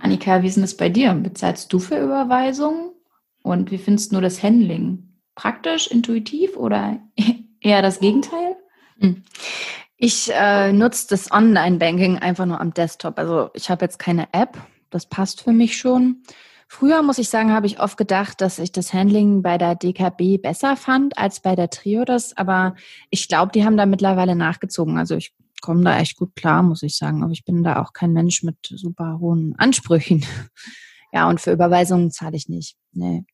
Annika, 0.00 0.42
wie 0.42 0.46
ist 0.46 0.56
denn 0.56 0.62
das 0.62 0.76
bei 0.76 0.88
dir? 0.88 1.12
Bezahlst 1.14 1.72
du 1.72 1.78
für 1.78 1.98
Überweisungen? 1.98 2.90
Und 3.42 3.70
wie 3.70 3.78
findest 3.78 4.12
du 4.12 4.20
das 4.20 4.42
Handling? 4.42 5.14
Praktisch, 5.34 5.86
intuitiv 5.86 6.56
oder 6.56 6.98
eher 7.60 7.82
das 7.82 8.00
Gegenteil? 8.00 8.56
Hm. 8.98 9.22
Ich 9.96 10.30
äh, 10.32 10.72
nutze 10.72 11.08
das 11.10 11.30
Online-Banking 11.30 12.18
einfach 12.18 12.46
nur 12.46 12.60
am 12.60 12.72
Desktop. 12.72 13.18
Also 13.18 13.50
ich 13.54 13.68
habe 13.68 13.84
jetzt 13.84 13.98
keine 13.98 14.28
App. 14.32 14.56
Das 14.88 15.06
passt 15.06 15.42
für 15.42 15.52
mich 15.52 15.76
schon. 15.76 16.22
Früher, 16.66 17.02
muss 17.02 17.18
ich 17.18 17.28
sagen, 17.28 17.52
habe 17.52 17.66
ich 17.66 17.80
oft 17.80 17.96
gedacht, 17.96 18.40
dass 18.40 18.58
ich 18.58 18.72
das 18.72 18.94
Handling 18.94 19.42
bei 19.42 19.58
der 19.58 19.74
DKB 19.74 20.40
besser 20.40 20.76
fand 20.76 21.18
als 21.18 21.40
bei 21.40 21.54
der 21.54 21.68
Triodos. 21.68 22.36
Aber 22.36 22.76
ich 23.10 23.28
glaube, 23.28 23.52
die 23.52 23.64
haben 23.64 23.76
da 23.76 23.86
mittlerweile 23.86 24.36
nachgezogen. 24.36 24.96
Also 24.96 25.16
ich 25.16 25.34
komme 25.60 25.84
da 25.84 25.98
echt 25.98 26.16
gut 26.16 26.34
klar, 26.36 26.62
muss 26.62 26.82
ich 26.82 26.96
sagen. 26.96 27.22
Aber 27.22 27.32
ich 27.32 27.44
bin 27.44 27.62
da 27.62 27.82
auch 27.82 27.92
kein 27.92 28.12
Mensch 28.12 28.42
mit 28.42 28.56
super 28.62 29.18
hohen 29.20 29.54
Ansprüchen. 29.58 30.24
Ja, 31.12 31.28
und 31.28 31.40
für 31.40 31.50
Überweisungen 31.50 32.12
zahle 32.12 32.36
ich 32.36 32.48
nicht. 32.48 32.76
Nee. 32.92 33.24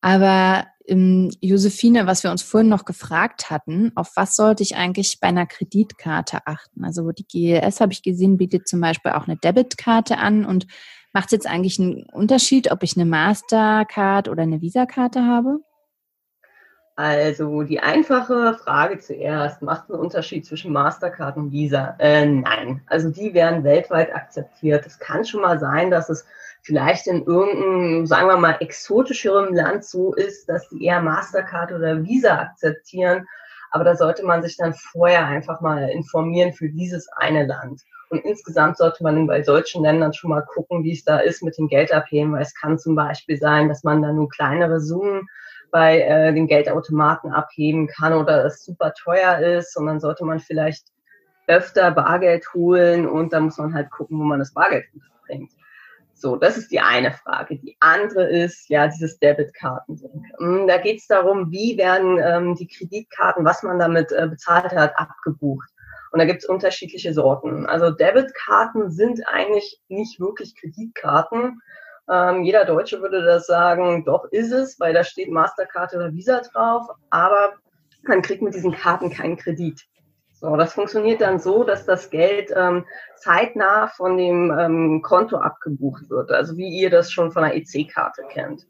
Aber 0.00 0.66
ähm, 0.86 1.30
Josephine, 1.40 2.06
was 2.06 2.22
wir 2.22 2.30
uns 2.30 2.42
vorhin 2.42 2.68
noch 2.68 2.84
gefragt 2.84 3.50
hatten, 3.50 3.92
auf 3.96 4.12
was 4.16 4.36
sollte 4.36 4.62
ich 4.62 4.76
eigentlich 4.76 5.18
bei 5.20 5.28
einer 5.28 5.46
Kreditkarte 5.46 6.46
achten? 6.46 6.84
Also 6.84 7.10
die 7.12 7.26
GLS 7.26 7.80
habe 7.80 7.92
ich 7.92 8.02
gesehen, 8.02 8.36
bietet 8.36 8.68
zum 8.68 8.80
Beispiel 8.80 9.12
auch 9.12 9.26
eine 9.26 9.36
Debitkarte 9.36 10.18
an 10.18 10.44
und 10.44 10.66
macht 11.12 11.26
es 11.26 11.32
jetzt 11.32 11.46
eigentlich 11.46 11.80
einen 11.80 12.04
Unterschied, 12.12 12.70
ob 12.70 12.82
ich 12.82 12.96
eine 12.96 13.04
Mastercard 13.04 14.28
oder 14.28 14.42
eine 14.42 14.60
Visa-Karte 14.60 15.24
habe? 15.24 15.58
Also 16.98 17.62
die 17.62 17.80
einfache 17.80 18.54
Frage 18.54 18.98
zuerst, 18.98 19.60
macht 19.60 19.84
es 19.84 19.90
einen 19.90 20.00
Unterschied 20.00 20.46
zwischen 20.46 20.72
Mastercard 20.72 21.36
und 21.36 21.52
Visa? 21.52 21.94
Äh, 21.98 22.24
nein, 22.24 22.80
also 22.86 23.10
die 23.10 23.34
werden 23.34 23.64
weltweit 23.64 24.14
akzeptiert. 24.14 24.86
Es 24.86 24.98
kann 24.98 25.26
schon 25.26 25.42
mal 25.42 25.58
sein, 25.58 25.90
dass 25.90 26.08
es 26.08 26.26
vielleicht 26.62 27.06
in 27.06 27.26
irgendeinem, 27.26 28.06
sagen 28.06 28.28
wir 28.28 28.38
mal, 28.38 28.56
exotischerem 28.60 29.54
Land 29.54 29.84
so 29.84 30.14
ist, 30.14 30.48
dass 30.48 30.70
die 30.70 30.84
eher 30.84 31.02
Mastercard 31.02 31.70
oder 31.72 32.02
Visa 32.02 32.38
akzeptieren. 32.38 33.26
Aber 33.72 33.84
da 33.84 33.94
sollte 33.94 34.24
man 34.24 34.42
sich 34.42 34.56
dann 34.56 34.72
vorher 34.72 35.26
einfach 35.26 35.60
mal 35.60 35.90
informieren 35.90 36.54
für 36.54 36.70
dieses 36.70 37.08
eine 37.08 37.44
Land. 37.44 37.82
Und 38.08 38.24
insgesamt 38.24 38.78
sollte 38.78 39.02
man 39.02 39.26
bei 39.26 39.42
solchen 39.42 39.82
Ländern 39.82 40.14
schon 40.14 40.30
mal 40.30 40.46
gucken, 40.54 40.82
wie 40.82 40.92
es 40.92 41.04
da 41.04 41.18
ist 41.18 41.42
mit 41.42 41.58
dem 41.58 41.68
Geldabheben, 41.68 42.32
weil 42.32 42.42
es 42.42 42.54
kann 42.54 42.78
zum 42.78 42.94
Beispiel 42.94 43.36
sein, 43.36 43.68
dass 43.68 43.84
man 43.84 44.00
da 44.00 44.12
nur 44.12 44.30
kleinere 44.30 44.80
Summen 44.80 45.28
bei 45.76 46.00
äh, 46.00 46.32
den 46.32 46.46
Geldautomaten 46.46 47.32
abheben 47.32 47.86
kann 47.86 48.14
oder 48.14 48.46
es 48.46 48.64
super 48.64 48.94
teuer 48.94 49.40
ist 49.40 49.76
dann 49.76 50.00
sollte 50.00 50.24
man 50.24 50.40
vielleicht 50.40 50.86
öfter 51.48 51.90
Bargeld 51.90 52.46
holen 52.54 53.06
und 53.06 53.34
da 53.34 53.40
muss 53.40 53.58
man 53.58 53.74
halt 53.74 53.90
gucken, 53.90 54.18
wo 54.18 54.24
man 54.24 54.38
das 54.38 54.54
Bargeld 54.54 54.86
unterbringt. 54.94 55.50
So, 56.14 56.36
das 56.36 56.56
ist 56.56 56.72
die 56.72 56.80
eine 56.80 57.12
Frage. 57.12 57.58
Die 57.58 57.76
andere 57.80 58.26
ist 58.26 58.70
ja 58.70 58.88
dieses 58.88 59.18
Debitkarten. 59.18 60.00
Hm, 60.38 60.66
da 60.66 60.78
geht 60.78 61.00
es 61.00 61.08
darum, 61.08 61.50
wie 61.50 61.76
werden 61.76 62.18
ähm, 62.24 62.54
die 62.54 62.68
Kreditkarten, 62.68 63.44
was 63.44 63.62
man 63.62 63.78
damit 63.78 64.12
äh, 64.12 64.26
bezahlt 64.28 64.72
hat, 64.72 64.98
abgebucht. 64.98 65.68
Und 66.10 66.20
da 66.20 66.24
gibt 66.24 66.42
es 66.42 66.48
unterschiedliche 66.48 67.12
Sorten. 67.12 67.66
Also 67.66 67.90
Debitkarten 67.90 68.90
sind 68.90 69.28
eigentlich 69.28 69.78
nicht 69.88 70.20
wirklich 70.20 70.54
Kreditkarten. 70.58 71.60
Ähm, 72.10 72.44
jeder 72.44 72.64
Deutsche 72.64 73.00
würde 73.00 73.24
das 73.24 73.46
sagen, 73.46 74.04
doch 74.04 74.24
ist 74.30 74.52
es, 74.52 74.78
weil 74.78 74.94
da 74.94 75.04
steht 75.04 75.30
Mastercard 75.30 75.94
oder 75.94 76.12
Visa 76.12 76.40
drauf, 76.40 76.88
aber 77.10 77.54
man 78.06 78.22
kriegt 78.22 78.42
mit 78.42 78.54
diesen 78.54 78.72
Karten 78.72 79.10
keinen 79.10 79.36
Kredit. 79.36 79.86
So, 80.38 80.54
das 80.54 80.74
funktioniert 80.74 81.22
dann 81.22 81.38
so, 81.38 81.64
dass 81.64 81.86
das 81.86 82.10
Geld 82.10 82.52
ähm, 82.54 82.84
zeitnah 83.16 83.88
von 83.88 84.18
dem 84.18 84.54
ähm, 84.56 85.00
Konto 85.02 85.38
abgebucht 85.38 86.10
wird, 86.10 86.30
also 86.30 86.58
wie 86.58 86.68
ihr 86.68 86.90
das 86.90 87.10
schon 87.10 87.32
von 87.32 87.42
der 87.42 87.56
EC-Karte 87.56 88.22
kennt. 88.28 88.66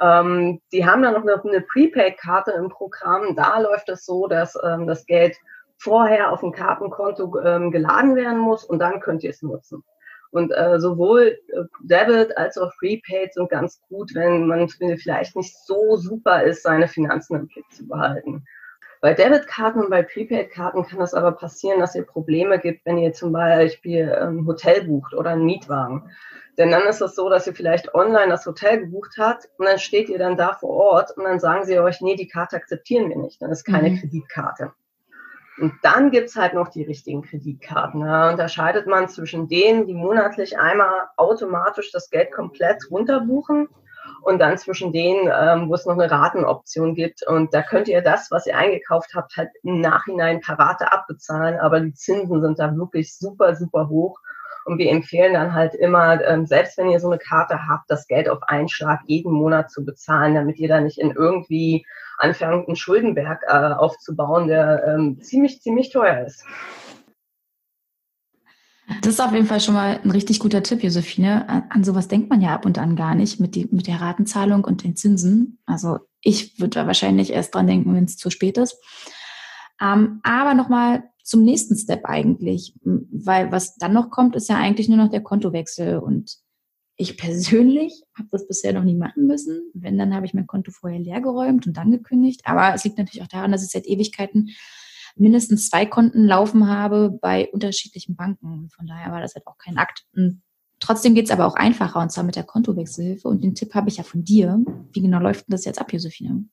Ähm, 0.00 0.60
die 0.70 0.86
haben 0.86 1.02
dann 1.02 1.14
noch 1.14 1.22
eine, 1.22 1.42
eine 1.42 1.60
Prepaid-Karte 1.60 2.52
im 2.52 2.68
Programm. 2.68 3.34
Da 3.34 3.58
läuft 3.58 3.88
es 3.88 4.06
so, 4.06 4.28
dass 4.28 4.56
ähm, 4.64 4.86
das 4.86 5.04
Geld 5.04 5.36
vorher 5.76 6.30
auf 6.30 6.44
ein 6.44 6.52
Kartenkonto 6.52 7.40
ähm, 7.40 7.72
geladen 7.72 8.14
werden 8.14 8.38
muss 8.38 8.64
und 8.64 8.78
dann 8.78 9.00
könnt 9.00 9.24
ihr 9.24 9.30
es 9.30 9.42
nutzen. 9.42 9.82
Und 10.32 10.50
äh, 10.50 10.80
sowohl 10.80 11.38
äh, 11.48 11.64
Debit 11.82 12.36
als 12.38 12.56
auch 12.58 12.72
Prepaid 12.78 13.34
sind 13.34 13.50
ganz 13.50 13.80
gut, 13.88 14.14
wenn 14.14 14.46
man 14.46 14.68
vielleicht 14.68 15.36
nicht 15.36 15.54
so 15.66 15.96
super 15.96 16.42
ist, 16.42 16.62
seine 16.62 16.88
Finanzen 16.88 17.36
im 17.36 17.46
Blick 17.48 17.70
zu 17.70 17.86
behalten. 17.86 18.44
Bei 19.02 19.14
Debitkarten 19.14 19.82
und 19.82 19.90
bei 19.90 20.02
Prepaid-Karten 20.02 20.86
kann 20.86 21.00
es 21.02 21.12
aber 21.12 21.32
passieren, 21.32 21.80
dass 21.80 21.94
ihr 21.94 22.04
Probleme 22.04 22.58
gibt, 22.58 22.86
wenn 22.86 22.98
ihr 22.98 23.12
zum 23.12 23.32
Beispiel 23.32 24.10
ein 24.10 24.38
ähm, 24.38 24.46
Hotel 24.46 24.84
bucht 24.84 25.12
oder 25.12 25.30
einen 25.30 25.44
Mietwagen. 25.44 26.10
Denn 26.56 26.70
dann 26.70 26.86
ist 26.86 27.00
es 27.02 27.14
so, 27.14 27.28
dass 27.28 27.46
ihr 27.46 27.54
vielleicht 27.54 27.94
online 27.94 28.28
das 28.28 28.46
Hotel 28.46 28.80
gebucht 28.80 29.16
habt 29.18 29.48
und 29.58 29.66
dann 29.66 29.78
steht 29.78 30.08
ihr 30.08 30.18
dann 30.18 30.36
da 30.36 30.54
vor 30.54 30.70
Ort 30.70 31.16
und 31.16 31.24
dann 31.24 31.40
sagen 31.40 31.64
sie 31.64 31.78
euch, 31.78 32.00
nee, 32.00 32.14
die 32.14 32.28
Karte 32.28 32.56
akzeptieren 32.56 33.08
wir 33.08 33.16
nicht. 33.16 33.42
Dann 33.42 33.50
ist 33.50 33.64
keine 33.64 33.90
mhm. 33.90 33.98
Kreditkarte. 33.98 34.72
Und 35.58 35.74
dann 35.82 36.10
gibt's 36.10 36.36
halt 36.36 36.54
noch 36.54 36.68
die 36.68 36.82
richtigen 36.82 37.22
Kreditkarten. 37.22 38.00
Da 38.00 38.30
unterscheidet 38.30 38.86
man 38.86 39.08
zwischen 39.08 39.48
denen, 39.48 39.86
die 39.86 39.94
monatlich 39.94 40.58
einmal 40.58 41.08
automatisch 41.16 41.92
das 41.92 42.10
Geld 42.10 42.32
komplett 42.32 42.90
runterbuchen 42.90 43.68
und 44.22 44.38
dann 44.38 44.56
zwischen 44.56 44.92
denen, 44.92 45.30
ähm, 45.32 45.68
wo 45.68 45.74
es 45.74 45.84
noch 45.84 45.98
eine 45.98 46.10
Ratenoption 46.10 46.94
gibt. 46.94 47.26
Und 47.26 47.52
da 47.52 47.62
könnt 47.62 47.88
ihr 47.88 48.02
das, 48.02 48.30
was 48.30 48.46
ihr 48.46 48.56
eingekauft 48.56 49.14
habt, 49.14 49.36
halt 49.36 49.50
im 49.62 49.80
Nachhinein 49.80 50.40
Parate 50.40 50.90
abbezahlen, 50.90 51.58
aber 51.60 51.80
die 51.80 51.94
Zinsen 51.94 52.40
sind 52.40 52.58
da 52.58 52.74
wirklich 52.76 53.16
super, 53.16 53.54
super 53.54 53.88
hoch. 53.88 54.18
Und 54.64 54.78
wir 54.78 54.90
empfehlen 54.90 55.34
dann 55.34 55.54
halt 55.54 55.74
immer, 55.74 56.24
ähm, 56.24 56.46
selbst 56.46 56.78
wenn 56.78 56.90
ihr 56.90 57.00
so 57.00 57.10
eine 57.10 57.18
Karte 57.18 57.66
habt, 57.68 57.90
das 57.90 58.06
Geld 58.06 58.28
auf 58.28 58.42
einen 58.44 58.68
Schlag 58.68 59.00
jeden 59.06 59.32
Monat 59.32 59.70
zu 59.70 59.84
bezahlen, 59.84 60.34
damit 60.34 60.58
ihr 60.58 60.68
da 60.68 60.80
nicht 60.80 60.98
in 60.98 61.10
irgendwie 61.10 61.84
anfängt, 62.18 62.68
einen 62.68 62.76
Schuldenberg 62.76 63.42
äh, 63.48 63.72
aufzubauen, 63.72 64.48
der 64.48 64.84
ähm, 64.86 65.20
ziemlich, 65.20 65.60
ziemlich 65.60 65.90
teuer 65.90 66.24
ist. 66.26 66.44
Das 69.00 69.14
ist 69.14 69.20
auf 69.20 69.32
jeden 69.32 69.46
Fall 69.46 69.60
schon 69.60 69.74
mal 69.74 70.00
ein 70.02 70.10
richtig 70.10 70.38
guter 70.38 70.62
Tipp, 70.62 70.82
Josephine. 70.82 71.64
An 71.70 71.84
sowas 71.84 72.08
denkt 72.08 72.30
man 72.30 72.40
ja 72.40 72.54
ab 72.54 72.66
und 72.66 72.78
an 72.78 72.96
gar 72.96 73.14
nicht 73.14 73.40
mit, 73.40 73.54
die, 73.54 73.68
mit 73.70 73.86
der 73.86 74.00
Ratenzahlung 74.00 74.64
und 74.64 74.84
den 74.84 74.96
Zinsen. 74.96 75.58
Also 75.66 76.00
ich 76.20 76.60
würde 76.60 76.80
da 76.80 76.86
wahrscheinlich 76.86 77.32
erst 77.32 77.54
dran 77.54 77.66
denken, 77.66 77.94
wenn 77.94 78.04
es 78.04 78.16
zu 78.16 78.30
spät 78.30 78.58
ist. 78.58 78.76
Ähm, 79.80 80.20
aber 80.22 80.54
nochmal 80.54 81.04
zum 81.22 81.44
nächsten 81.44 81.76
Step 81.76 82.04
eigentlich, 82.04 82.74
weil 82.82 83.52
was 83.52 83.76
dann 83.76 83.92
noch 83.92 84.10
kommt, 84.10 84.36
ist 84.36 84.48
ja 84.48 84.56
eigentlich 84.56 84.88
nur 84.88 84.98
noch 84.98 85.10
der 85.10 85.22
Kontowechsel. 85.22 85.98
Und 85.98 86.38
ich 86.96 87.16
persönlich 87.18 88.02
habe 88.16 88.28
das 88.30 88.46
bisher 88.46 88.72
noch 88.72 88.84
nie 88.84 88.96
machen 88.96 89.26
müssen. 89.26 89.70
Wenn, 89.74 89.98
dann 89.98 90.14
habe 90.14 90.26
ich 90.26 90.34
mein 90.34 90.46
Konto 90.46 90.70
vorher 90.70 91.00
leergeräumt 91.00 91.66
und 91.66 91.76
dann 91.76 91.90
gekündigt. 91.90 92.42
Aber 92.44 92.74
es 92.74 92.84
liegt 92.84 92.98
natürlich 92.98 93.22
auch 93.22 93.28
daran, 93.28 93.52
dass 93.52 93.64
ich 93.64 93.70
seit 93.70 93.86
Ewigkeiten 93.86 94.50
mindestens 95.16 95.68
zwei 95.68 95.86
Konten 95.86 96.24
laufen 96.24 96.68
habe 96.68 97.10
bei 97.20 97.50
unterschiedlichen 97.52 98.16
Banken. 98.16 98.70
Von 98.70 98.86
daher 98.86 99.12
war 99.12 99.20
das 99.20 99.34
halt 99.34 99.46
auch 99.46 99.58
kein 99.58 99.78
Akt. 99.78 100.04
Und 100.14 100.42
trotzdem 100.80 101.14
geht 101.14 101.26
es 101.26 101.30
aber 101.30 101.46
auch 101.46 101.54
einfacher, 101.54 102.00
und 102.00 102.10
zwar 102.10 102.24
mit 102.24 102.36
der 102.36 102.44
Kontowechselhilfe. 102.44 103.28
Und 103.28 103.44
den 103.44 103.54
Tipp 103.54 103.74
habe 103.74 103.88
ich 103.88 103.98
ja 103.98 104.04
von 104.04 104.24
dir. 104.24 104.64
Wie 104.92 105.02
genau 105.02 105.20
läuft 105.20 105.48
denn 105.48 105.52
das 105.52 105.64
jetzt 105.64 105.80
ab, 105.80 105.92
Josephine? 105.92 106.46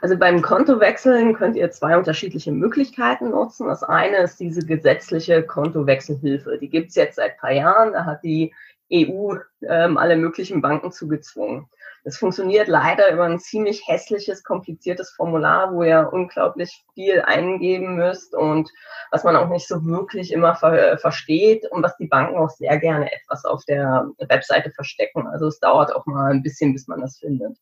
Also 0.00 0.16
beim 0.16 0.42
Kontowechseln 0.42 1.34
könnt 1.34 1.56
ihr 1.56 1.70
zwei 1.70 1.96
unterschiedliche 1.96 2.52
Möglichkeiten 2.52 3.30
nutzen. 3.30 3.68
Das 3.68 3.82
eine 3.82 4.18
ist 4.18 4.40
diese 4.40 4.64
gesetzliche 4.64 5.42
Kontowechselhilfe. 5.42 6.58
Die 6.58 6.68
gibt 6.68 6.90
es 6.90 6.94
jetzt 6.94 7.16
seit 7.16 7.32
ein 7.32 7.38
paar 7.38 7.52
Jahren. 7.52 7.92
Da 7.92 8.04
hat 8.04 8.22
die 8.22 8.54
EU 8.92 9.34
ähm, 9.62 9.96
alle 9.96 10.16
möglichen 10.16 10.60
Banken 10.60 10.92
zugezwungen. 10.92 11.68
Es 12.06 12.18
funktioniert 12.18 12.68
leider 12.68 13.10
über 13.10 13.24
ein 13.24 13.38
ziemlich 13.38 13.88
hässliches, 13.88 14.44
kompliziertes 14.44 15.10
Formular, 15.12 15.72
wo 15.72 15.82
ihr 15.82 16.10
unglaublich 16.12 16.84
viel 16.92 17.22
eingeben 17.22 17.96
müsst 17.96 18.34
und 18.34 18.70
was 19.10 19.24
man 19.24 19.36
auch 19.36 19.48
nicht 19.48 19.66
so 19.66 19.86
wirklich 19.86 20.30
immer 20.30 20.54
ver 20.54 20.92
äh, 20.92 20.98
versteht 20.98 21.66
und 21.70 21.82
was 21.82 21.96
die 21.96 22.06
Banken 22.06 22.36
auch 22.36 22.50
sehr 22.50 22.78
gerne 22.78 23.10
etwas 23.10 23.46
auf 23.46 23.64
der 23.64 24.06
Webseite 24.18 24.70
verstecken. 24.70 25.26
Also 25.26 25.46
es 25.46 25.60
dauert 25.60 25.94
auch 25.96 26.04
mal 26.04 26.30
ein 26.30 26.42
bisschen, 26.42 26.74
bis 26.74 26.88
man 26.88 27.00
das 27.00 27.16
findet. 27.16 27.56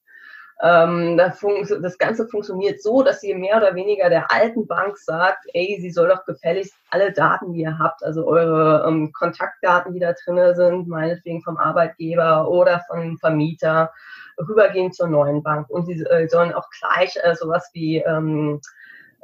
Ähm, 0.63 1.17
das 1.17 1.99
Ganze 1.99 2.29
funktioniert 2.29 2.81
so, 2.81 3.03
dass 3.03 3.23
ihr 3.25 3.37
mehr 3.37 3.57
oder 3.57 3.75
weniger 3.75 4.09
der 4.09 4.31
alten 4.31 4.69
Bank 4.69 4.97
sagt, 4.97 5.45
ey, 5.55 5.79
sie 5.81 5.91
soll 5.91 6.09
doch 6.09 6.25
gefälligst 6.25 6.75
alle 6.91 7.13
Daten, 7.13 7.53
die 7.53 7.63
ihr 7.63 7.79
habt, 7.81 8.05
also 8.05 8.27
eure 8.27 8.87
ähm, 8.87 9.13
Kontaktdaten, 9.13 9.93
die 9.93 9.99
da 9.99 10.13
drin 10.13 10.55
sind, 10.55 10.87
meinetwegen 10.87 11.43
vom 11.43 11.57
Arbeitgeber 11.57 12.49
oder 12.49 12.81
vom 12.89 13.19
Vermieter, 13.19 13.91
rübergehen 14.39 14.93
zur 14.93 15.09
neuen 15.09 15.43
Bank. 15.43 15.69
Und 15.69 15.87
sie 15.87 16.01
äh, 16.01 16.29
sollen 16.29 16.53
auch 16.53 16.69
gleich 16.79 17.17
äh, 17.21 17.35
sowas 17.35 17.69
wie 17.73 17.97
ähm, 17.99 18.61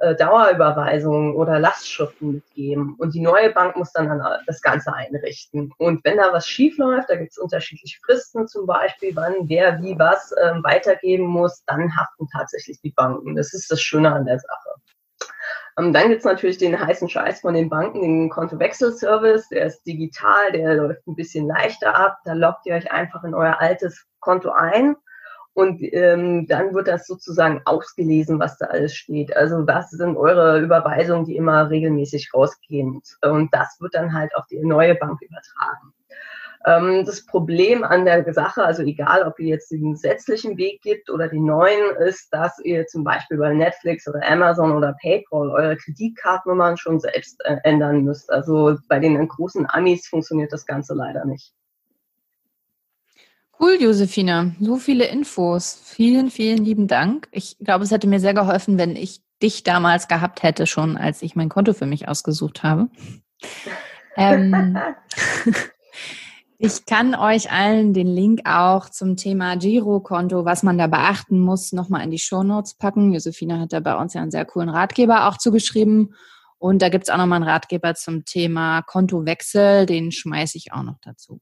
äh, 0.01 0.15
Dauerüberweisungen 0.15 1.35
oder 1.35 1.59
Lastschriften 1.59 2.35
mitgeben. 2.35 2.95
Und 2.99 3.15
die 3.15 3.21
neue 3.21 3.51
Bank 3.51 3.77
muss 3.77 3.93
dann, 3.93 4.09
dann 4.09 4.23
das 4.47 4.61
Ganze 4.61 4.93
einrichten. 4.95 5.73
Und 5.79 6.05
wenn 6.05 6.19
da 6.19 6.33
was 6.33 6.47
schief 6.47 6.79
läuft, 6.79 7.11
da 7.11 7.17
gibt 7.17 7.33
es 7.33 7.39
unterschiedliche 7.39 7.99
Fristen 8.05 8.47
zum 8.47 8.67
Beispiel, 8.67 9.15
wann 9.15 9.49
wer 9.49 9.83
wie 9.83 9.99
was 9.99 10.33
ähm, 10.43 10.63
weitergeben 10.63 11.27
muss, 11.27 11.65
dann 11.67 11.97
haften 11.97 12.29
tatsächlich 12.33 12.81
die 12.81 12.93
Banken. 12.93 13.35
Das 13.37 13.55
ist 13.55 13.71
das 13.71 13.81
Schöne 13.81 14.13
an 14.13 14.25
der 14.25 14.39
Sache. 14.39 14.71
Ähm, 15.79 15.93
dann 15.93 16.09
gibt's 16.09 16.25
natürlich 16.25 16.59
den 16.59 16.79
heißen 16.79 17.09
Scheiß 17.09 17.41
von 17.41 17.55
den 17.55 17.69
Banken, 17.69 18.03
den 18.03 18.31
Kontowechselservice, 18.31 19.49
der 19.49 19.67
ist 19.67 19.83
digital, 19.85 20.53
der 20.53 20.75
läuft 20.75 21.07
ein 21.07 21.15
bisschen 21.15 21.47
leichter 21.47 21.95
ab. 21.95 22.19
Da 22.25 22.33
loggt 22.33 22.67
ihr 22.67 22.75
euch 22.75 22.91
einfach 22.91 23.25
in 23.25 23.35
euer 23.35 23.61
altes 23.61 24.05
Konto 24.21 24.51
ein 24.51 24.97
und 25.59 25.81
ähm, 25.93 26.47
dann 26.47 26.73
wird 26.73 26.87
das 26.87 27.09
sozusagen 27.09 27.61
ausgelesen, 27.65 28.39
was 28.39 28.59
da 28.59 28.67
alles 28.67 28.95
steht. 28.95 29.37
Also 29.37 29.67
was 29.67 29.91
sind 29.91 30.17
eure 30.17 30.61
Überweisungen, 30.61 31.25
die 31.25 31.35
immer 31.35 31.69
regelmäßig 31.69 32.31
rausgehen. 32.33 33.03
Und 33.23 33.53
das 33.53 33.77
wird 33.81 33.97
dann 33.97 34.13
halt 34.15 34.37
auf 34.37 34.47
die 34.47 34.61
neue 34.61 34.95
Bank 34.95 35.21
übertragen. 35.21 35.93
Ähm, 36.65 37.05
das 37.05 37.27
Problem 37.27 37.83
an 37.83 38.05
der 38.05 38.33
Sache, 38.33 38.63
also 38.63 38.85
egal, 38.85 39.25
ob 39.25 39.41
ihr 39.41 39.49
jetzt 39.49 39.73
den 39.73 39.95
gesetzlichen 39.95 40.57
Weg 40.59 40.81
gibt 40.83 41.11
oder 41.11 41.27
den 41.27 41.47
neuen, 41.47 41.97
ist, 42.07 42.33
dass 42.33 42.61
ihr 42.61 42.87
zum 42.87 43.03
Beispiel 43.03 43.39
bei 43.39 43.53
Netflix 43.53 44.07
oder 44.07 44.25
Amazon 44.25 44.71
oder 44.71 44.95
PayPal 45.03 45.51
eure 45.51 45.77
Kreditkartennummern 45.77 46.77
schon 46.77 47.01
selbst 47.01 47.45
äh, 47.45 47.57
ändern 47.65 48.05
müsst. 48.05 48.31
Also 48.31 48.77
bei 48.89 49.01
den 49.01 49.27
großen 49.27 49.69
Amis 49.69 50.07
funktioniert 50.07 50.53
das 50.53 50.67
Ganze 50.67 50.95
leider 50.95 51.25
nicht. 51.25 51.53
Cool, 53.61 53.77
Josefina. 53.81 54.53
So 54.61 54.77
viele 54.77 55.07
Infos. 55.07 55.81
Vielen, 55.85 56.31
vielen 56.31 56.65
lieben 56.65 56.87
Dank. 56.87 57.29
Ich 57.33 57.57
glaube, 57.59 57.83
es 57.85 57.91
hätte 57.91 58.07
mir 58.07 58.21
sehr 58.21 58.35
geholfen, 58.35 58.79
wenn 58.79 58.95
ich 58.95 59.21
dich 59.43 59.65
damals 59.65 60.07
gehabt 60.07 60.45
hätte, 60.45 60.67
schon 60.67 60.97
als 60.97 61.23
ich 61.23 61.35
mein 61.35 61.49
Konto 61.49 61.73
für 61.73 61.87
mich 61.87 62.07
ausgesucht 62.07 62.63
habe. 62.63 62.89
Ähm, 64.17 64.79
ich 66.59 66.87
kann 66.87 67.17
euch 67.17 67.51
allen 67.51 67.95
den 67.95 68.07
Link 68.07 68.43
auch 68.45 68.91
zum 68.91 69.17
Thema 69.17 69.57
Girokonto, 69.57 70.45
was 70.45 70.63
man 70.63 70.79
da 70.79 70.87
beachten 70.87 71.41
muss, 71.41 71.73
nochmal 71.73 72.05
in 72.05 72.13
die 72.13 72.19
Shownotes 72.19 72.75
packen. 72.75 73.13
Josefina 73.13 73.59
hat 73.59 73.73
da 73.73 73.81
bei 73.81 73.97
uns 73.97 74.15
ja 74.15 74.23
einen 74.23 74.31
sehr 74.31 74.45
coolen 74.45 74.69
Ratgeber 74.69 75.29
auch 75.29 75.37
zugeschrieben. 75.37 76.15
Und 76.59 76.81
da 76.81 76.91
gibt's 76.91 77.11
auch 77.11 77.17
nochmal 77.17 77.43
einen 77.43 77.51
Ratgeber 77.51 77.95
zum 77.97 78.25
Thema 78.25 78.83
Kontowechsel, 78.83 79.87
den 79.87 80.13
schmeiße 80.13 80.59
ich 80.59 80.73
auch 80.73 80.85
noch 80.85 80.99
dazu. 81.03 81.41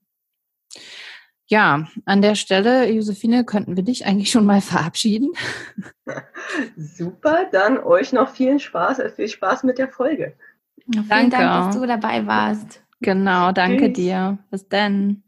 Ja, 1.49 1.87
an 2.07 2.23
der 2.23 2.35
Stelle, 2.35 2.91
Josephine, 2.91 3.45
könnten 3.45 3.77
wir 3.77 3.85
dich 3.85 4.05
eigentlich 4.05 4.31
schon 4.31 4.47
mal 4.47 4.61
verabschieden. 4.61 5.33
Super, 6.77 7.47
dann 7.53 7.79
euch 7.79 8.13
noch 8.13 8.31
vielen 8.31 8.59
Spaß, 8.59 8.99
äh, 8.99 9.11
viel 9.11 9.29
Spaß 9.29 9.63
mit 9.63 9.79
der 9.79 9.89
Folge. 9.89 10.35
Ja, 10.93 11.03
vielen 11.03 11.09
danke. 11.09 11.37
Dank, 11.37 11.67
dass 11.67 11.81
du 11.81 11.87
dabei 11.87 12.27
warst. 12.27 12.83
Genau, 13.01 13.53
danke 13.53 13.87
Tschüss. 13.87 13.95
dir. 13.95 14.39
Bis 14.51 14.69
dann. 14.69 15.23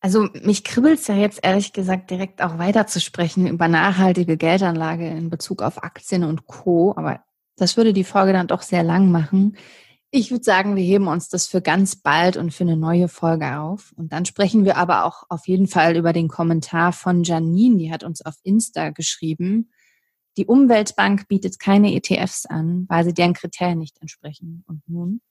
Also 0.00 0.28
mich 0.42 0.64
kribbelt 0.64 0.98
es 0.98 1.06
ja 1.06 1.14
jetzt 1.14 1.40
ehrlich 1.42 1.72
gesagt 1.72 2.10
direkt 2.10 2.42
auch 2.42 2.58
weiterzusprechen 2.58 3.46
über 3.46 3.68
nachhaltige 3.68 4.36
Geldanlage 4.36 5.06
in 5.06 5.30
Bezug 5.30 5.62
auf 5.62 5.82
Aktien 5.82 6.24
und 6.24 6.46
Co. 6.46 6.94
Aber 6.96 7.22
das 7.56 7.76
würde 7.76 7.92
die 7.92 8.04
Folge 8.04 8.32
dann 8.32 8.48
doch 8.48 8.62
sehr 8.62 8.82
lang 8.82 9.10
machen. 9.12 9.56
Ich 10.14 10.30
würde 10.30 10.44
sagen, 10.44 10.76
wir 10.76 10.84
heben 10.84 11.08
uns 11.08 11.30
das 11.30 11.46
für 11.46 11.62
ganz 11.62 11.96
bald 11.96 12.36
und 12.36 12.52
für 12.52 12.64
eine 12.64 12.76
neue 12.76 13.08
Folge 13.08 13.58
auf. 13.58 13.94
Und 13.96 14.12
dann 14.12 14.26
sprechen 14.26 14.66
wir 14.66 14.76
aber 14.76 15.06
auch 15.06 15.22
auf 15.30 15.48
jeden 15.48 15.66
Fall 15.66 15.96
über 15.96 16.12
den 16.12 16.28
Kommentar 16.28 16.92
von 16.92 17.24
Janine, 17.24 17.78
die 17.78 17.90
hat 17.90 18.04
uns 18.04 18.20
auf 18.20 18.34
Insta 18.42 18.90
geschrieben. 18.90 19.70
Die 20.36 20.44
Umweltbank 20.44 21.28
bietet 21.28 21.58
keine 21.58 21.94
ETFs 21.94 22.44
an, 22.44 22.84
weil 22.90 23.04
sie 23.04 23.14
deren 23.14 23.32
Kriterien 23.32 23.78
nicht 23.78 24.02
entsprechen. 24.02 24.64
Und 24.66 24.82
nun? 24.86 25.22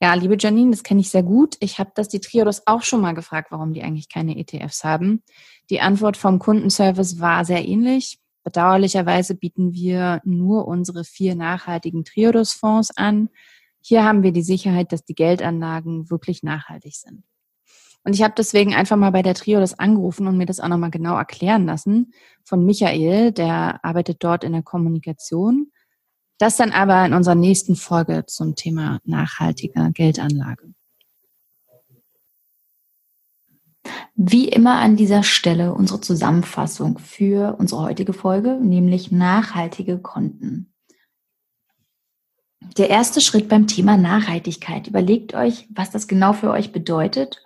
Ja, 0.00 0.14
liebe 0.14 0.36
Janine, 0.38 0.70
das 0.70 0.84
kenne 0.84 1.00
ich 1.00 1.10
sehr 1.10 1.24
gut. 1.24 1.56
Ich 1.58 1.80
habe 1.80 1.90
das 1.96 2.08
die 2.08 2.20
Triodos 2.20 2.62
auch 2.66 2.82
schon 2.82 3.00
mal 3.00 3.14
gefragt, 3.14 3.50
warum 3.50 3.72
die 3.72 3.82
eigentlich 3.82 4.08
keine 4.08 4.38
ETFs 4.38 4.84
haben. 4.84 5.24
Die 5.68 5.80
Antwort 5.80 6.16
vom 6.16 6.38
Kundenservice 6.38 7.18
war 7.18 7.44
sehr 7.44 7.66
ähnlich. 7.66 8.20
Bedauerlicherweise 8.44 9.34
bieten 9.34 9.72
wir 9.74 10.20
nur 10.24 10.68
unsere 10.68 11.02
vier 11.02 11.34
nachhaltigen 11.34 12.04
Triodos-Fonds 12.04 12.96
an 12.96 13.30
hier 13.80 14.04
haben 14.04 14.22
wir 14.22 14.32
die 14.32 14.42
Sicherheit, 14.42 14.92
dass 14.92 15.04
die 15.04 15.14
Geldanlagen 15.14 16.10
wirklich 16.10 16.42
nachhaltig 16.42 16.94
sind. 16.94 17.24
Und 18.04 18.14
ich 18.14 18.22
habe 18.22 18.34
deswegen 18.36 18.74
einfach 18.74 18.96
mal 18.96 19.10
bei 19.10 19.22
der 19.22 19.34
Trio 19.34 19.60
das 19.60 19.78
angerufen 19.78 20.26
und 20.26 20.38
mir 20.38 20.46
das 20.46 20.60
auch 20.60 20.68
nochmal 20.68 20.90
genau 20.90 21.16
erklären 21.16 21.66
lassen 21.66 22.12
von 22.44 22.64
Michael, 22.64 23.32
der 23.32 23.84
arbeitet 23.84 24.24
dort 24.24 24.42
in 24.42 24.52
der 24.52 24.62
Kommunikation. 24.62 25.70
Das 26.38 26.56
dann 26.56 26.72
aber 26.72 27.04
in 27.04 27.12
unserer 27.12 27.34
nächsten 27.34 27.76
Folge 27.76 28.24
zum 28.26 28.56
Thema 28.56 29.00
nachhaltiger 29.04 29.90
Geldanlage. 29.90 30.72
Wie 34.14 34.48
immer 34.48 34.78
an 34.78 34.96
dieser 34.96 35.22
Stelle 35.22 35.74
unsere 35.74 36.00
Zusammenfassung 36.00 36.98
für 36.98 37.56
unsere 37.58 37.82
heutige 37.82 38.12
Folge, 38.12 38.58
nämlich 38.60 39.12
nachhaltige 39.12 39.98
Konten. 39.98 40.69
Der 42.76 42.90
erste 42.90 43.20
Schritt 43.20 43.48
beim 43.48 43.66
Thema 43.66 43.96
Nachhaltigkeit. 43.96 44.86
Überlegt 44.86 45.34
euch, 45.34 45.66
was 45.70 45.90
das 45.90 46.08
genau 46.08 46.32
für 46.32 46.50
euch 46.50 46.72
bedeutet 46.72 47.42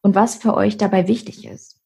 und 0.00 0.14
was 0.14 0.36
für 0.36 0.54
euch 0.54 0.76
dabei 0.76 1.06
wichtig 1.06 1.44
ist. 1.46 1.80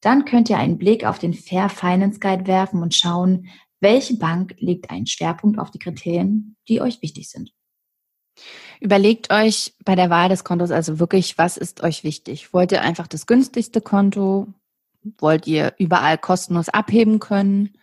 Dann 0.00 0.24
könnt 0.24 0.50
ihr 0.50 0.58
einen 0.58 0.78
Blick 0.78 1.04
auf 1.04 1.18
den 1.18 1.34
Fair 1.34 1.68
Finance 1.68 2.20
Guide 2.20 2.46
werfen 2.46 2.82
und 2.82 2.94
schauen, 2.94 3.48
welche 3.80 4.16
Bank 4.16 4.54
legt 4.58 4.90
einen 4.90 5.06
Schwerpunkt 5.06 5.58
auf 5.58 5.70
die 5.70 5.78
Kriterien, 5.78 6.56
die 6.68 6.80
euch 6.80 7.02
wichtig 7.02 7.28
sind. 7.28 7.52
Überlegt 8.80 9.32
euch 9.32 9.74
bei 9.84 9.94
der 9.94 10.10
Wahl 10.10 10.28
des 10.28 10.44
Kontos 10.44 10.70
also 10.70 10.98
wirklich, 10.98 11.38
was 11.38 11.56
ist 11.56 11.82
euch 11.82 12.02
wichtig? 12.02 12.52
Wollt 12.52 12.72
ihr 12.72 12.82
einfach 12.82 13.06
das 13.06 13.26
günstigste 13.26 13.80
Konto? 13.80 14.48
Wollt 15.18 15.46
ihr 15.46 15.74
überall 15.78 16.18
kostenlos 16.18 16.68
abheben 16.68 17.18
können? 17.18 17.76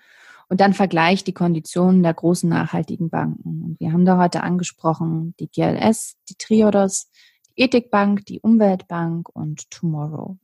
Und 0.49 0.61
dann 0.61 0.73
vergleicht 0.73 1.27
die 1.27 1.33
Konditionen 1.33 2.01
der 2.01 2.13
großen 2.13 2.49
nachhaltigen 2.49 3.09
Banken. 3.09 3.63
Und 3.63 3.79
wir 3.79 3.93
haben 3.93 4.05
da 4.05 4.17
heute 4.17 4.41
angesprochen 4.41 5.35
die 5.39 5.47
GLS, 5.47 6.17
die 6.27 6.35
Triodos, 6.35 7.09
die 7.55 7.61
Ethikbank, 7.61 8.25
die 8.25 8.39
Umweltbank 8.39 9.29
und 9.29 9.69
Tomorrow. 9.69 10.37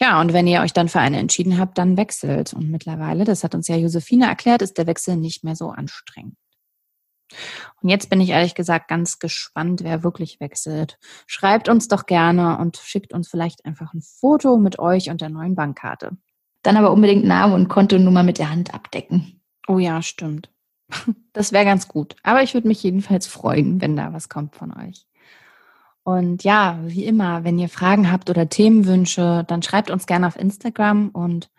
Ja, 0.00 0.20
und 0.20 0.32
wenn 0.32 0.46
ihr 0.46 0.62
euch 0.62 0.72
dann 0.72 0.88
für 0.88 1.00
eine 1.00 1.18
entschieden 1.18 1.58
habt, 1.58 1.78
dann 1.78 1.96
wechselt. 1.96 2.52
Und 2.54 2.70
mittlerweile, 2.70 3.24
das 3.24 3.44
hat 3.44 3.54
uns 3.54 3.68
ja 3.68 3.76
Josephine 3.76 4.26
erklärt, 4.26 4.62
ist 4.62 4.78
der 4.78 4.86
Wechsel 4.86 5.16
nicht 5.16 5.44
mehr 5.44 5.56
so 5.56 5.68
anstrengend. 5.68 6.36
Und 7.80 7.88
jetzt 7.88 8.10
bin 8.10 8.20
ich 8.20 8.30
ehrlich 8.30 8.54
gesagt 8.54 8.88
ganz 8.88 9.18
gespannt, 9.18 9.82
wer 9.84 10.02
wirklich 10.02 10.40
wechselt. 10.40 10.98
Schreibt 11.26 11.68
uns 11.68 11.88
doch 11.88 12.06
gerne 12.06 12.58
und 12.58 12.76
schickt 12.76 13.12
uns 13.12 13.28
vielleicht 13.28 13.64
einfach 13.64 13.94
ein 13.94 14.02
Foto 14.02 14.56
mit 14.58 14.78
euch 14.78 15.10
und 15.10 15.20
der 15.20 15.28
neuen 15.28 15.54
Bankkarte. 15.54 16.16
Dann 16.62 16.76
aber 16.76 16.92
unbedingt 16.92 17.24
Name 17.24 17.54
und 17.54 17.68
Kontonummer 17.68 18.22
mit 18.22 18.38
der 18.38 18.50
Hand 18.50 18.74
abdecken. 18.74 19.40
Oh 19.66 19.78
ja, 19.78 20.02
stimmt. 20.02 20.50
Das 21.34 21.50
wäre 21.50 21.64
ganz 21.64 21.88
gut. 21.88 22.14
Aber 22.22 22.42
ich 22.42 22.52
würde 22.52 22.68
mich 22.68 22.82
jedenfalls 22.82 23.26
freuen, 23.26 23.80
wenn 23.80 23.96
da 23.96 24.12
was 24.12 24.28
kommt 24.28 24.54
von 24.54 24.70
euch. 24.76 25.06
Und 26.04 26.44
ja, 26.44 26.78
wie 26.82 27.06
immer, 27.06 27.42
wenn 27.42 27.58
ihr 27.58 27.70
Fragen 27.70 28.12
habt 28.12 28.28
oder 28.28 28.50
Themenwünsche, 28.50 29.42
dann 29.48 29.62
schreibt 29.62 29.90
uns 29.90 30.06
gerne 30.06 30.26
auf 30.26 30.38
Instagram 30.38 31.08
und 31.08 31.50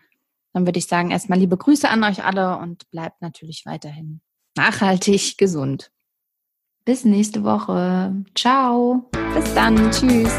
dann 0.53 0.67
würde 0.67 0.77
ich 0.77 0.85
sagen, 0.85 1.09
erstmal 1.09 1.39
liebe 1.39 1.57
Grüße 1.57 1.89
an 1.89 2.03
euch 2.03 2.23
alle 2.23 2.57
und 2.59 2.89
bleibt 2.91 3.21
natürlich 3.21 3.65
weiterhin 3.65 4.21
nachhaltig 4.55 5.37
gesund. 5.37 5.91
Bis 6.85 7.05
nächste 7.05 7.43
Woche. 7.43 8.13
Ciao. 8.35 9.09
Bis 9.33 9.53
dann. 9.53 9.89
Tschüss. 9.91 10.33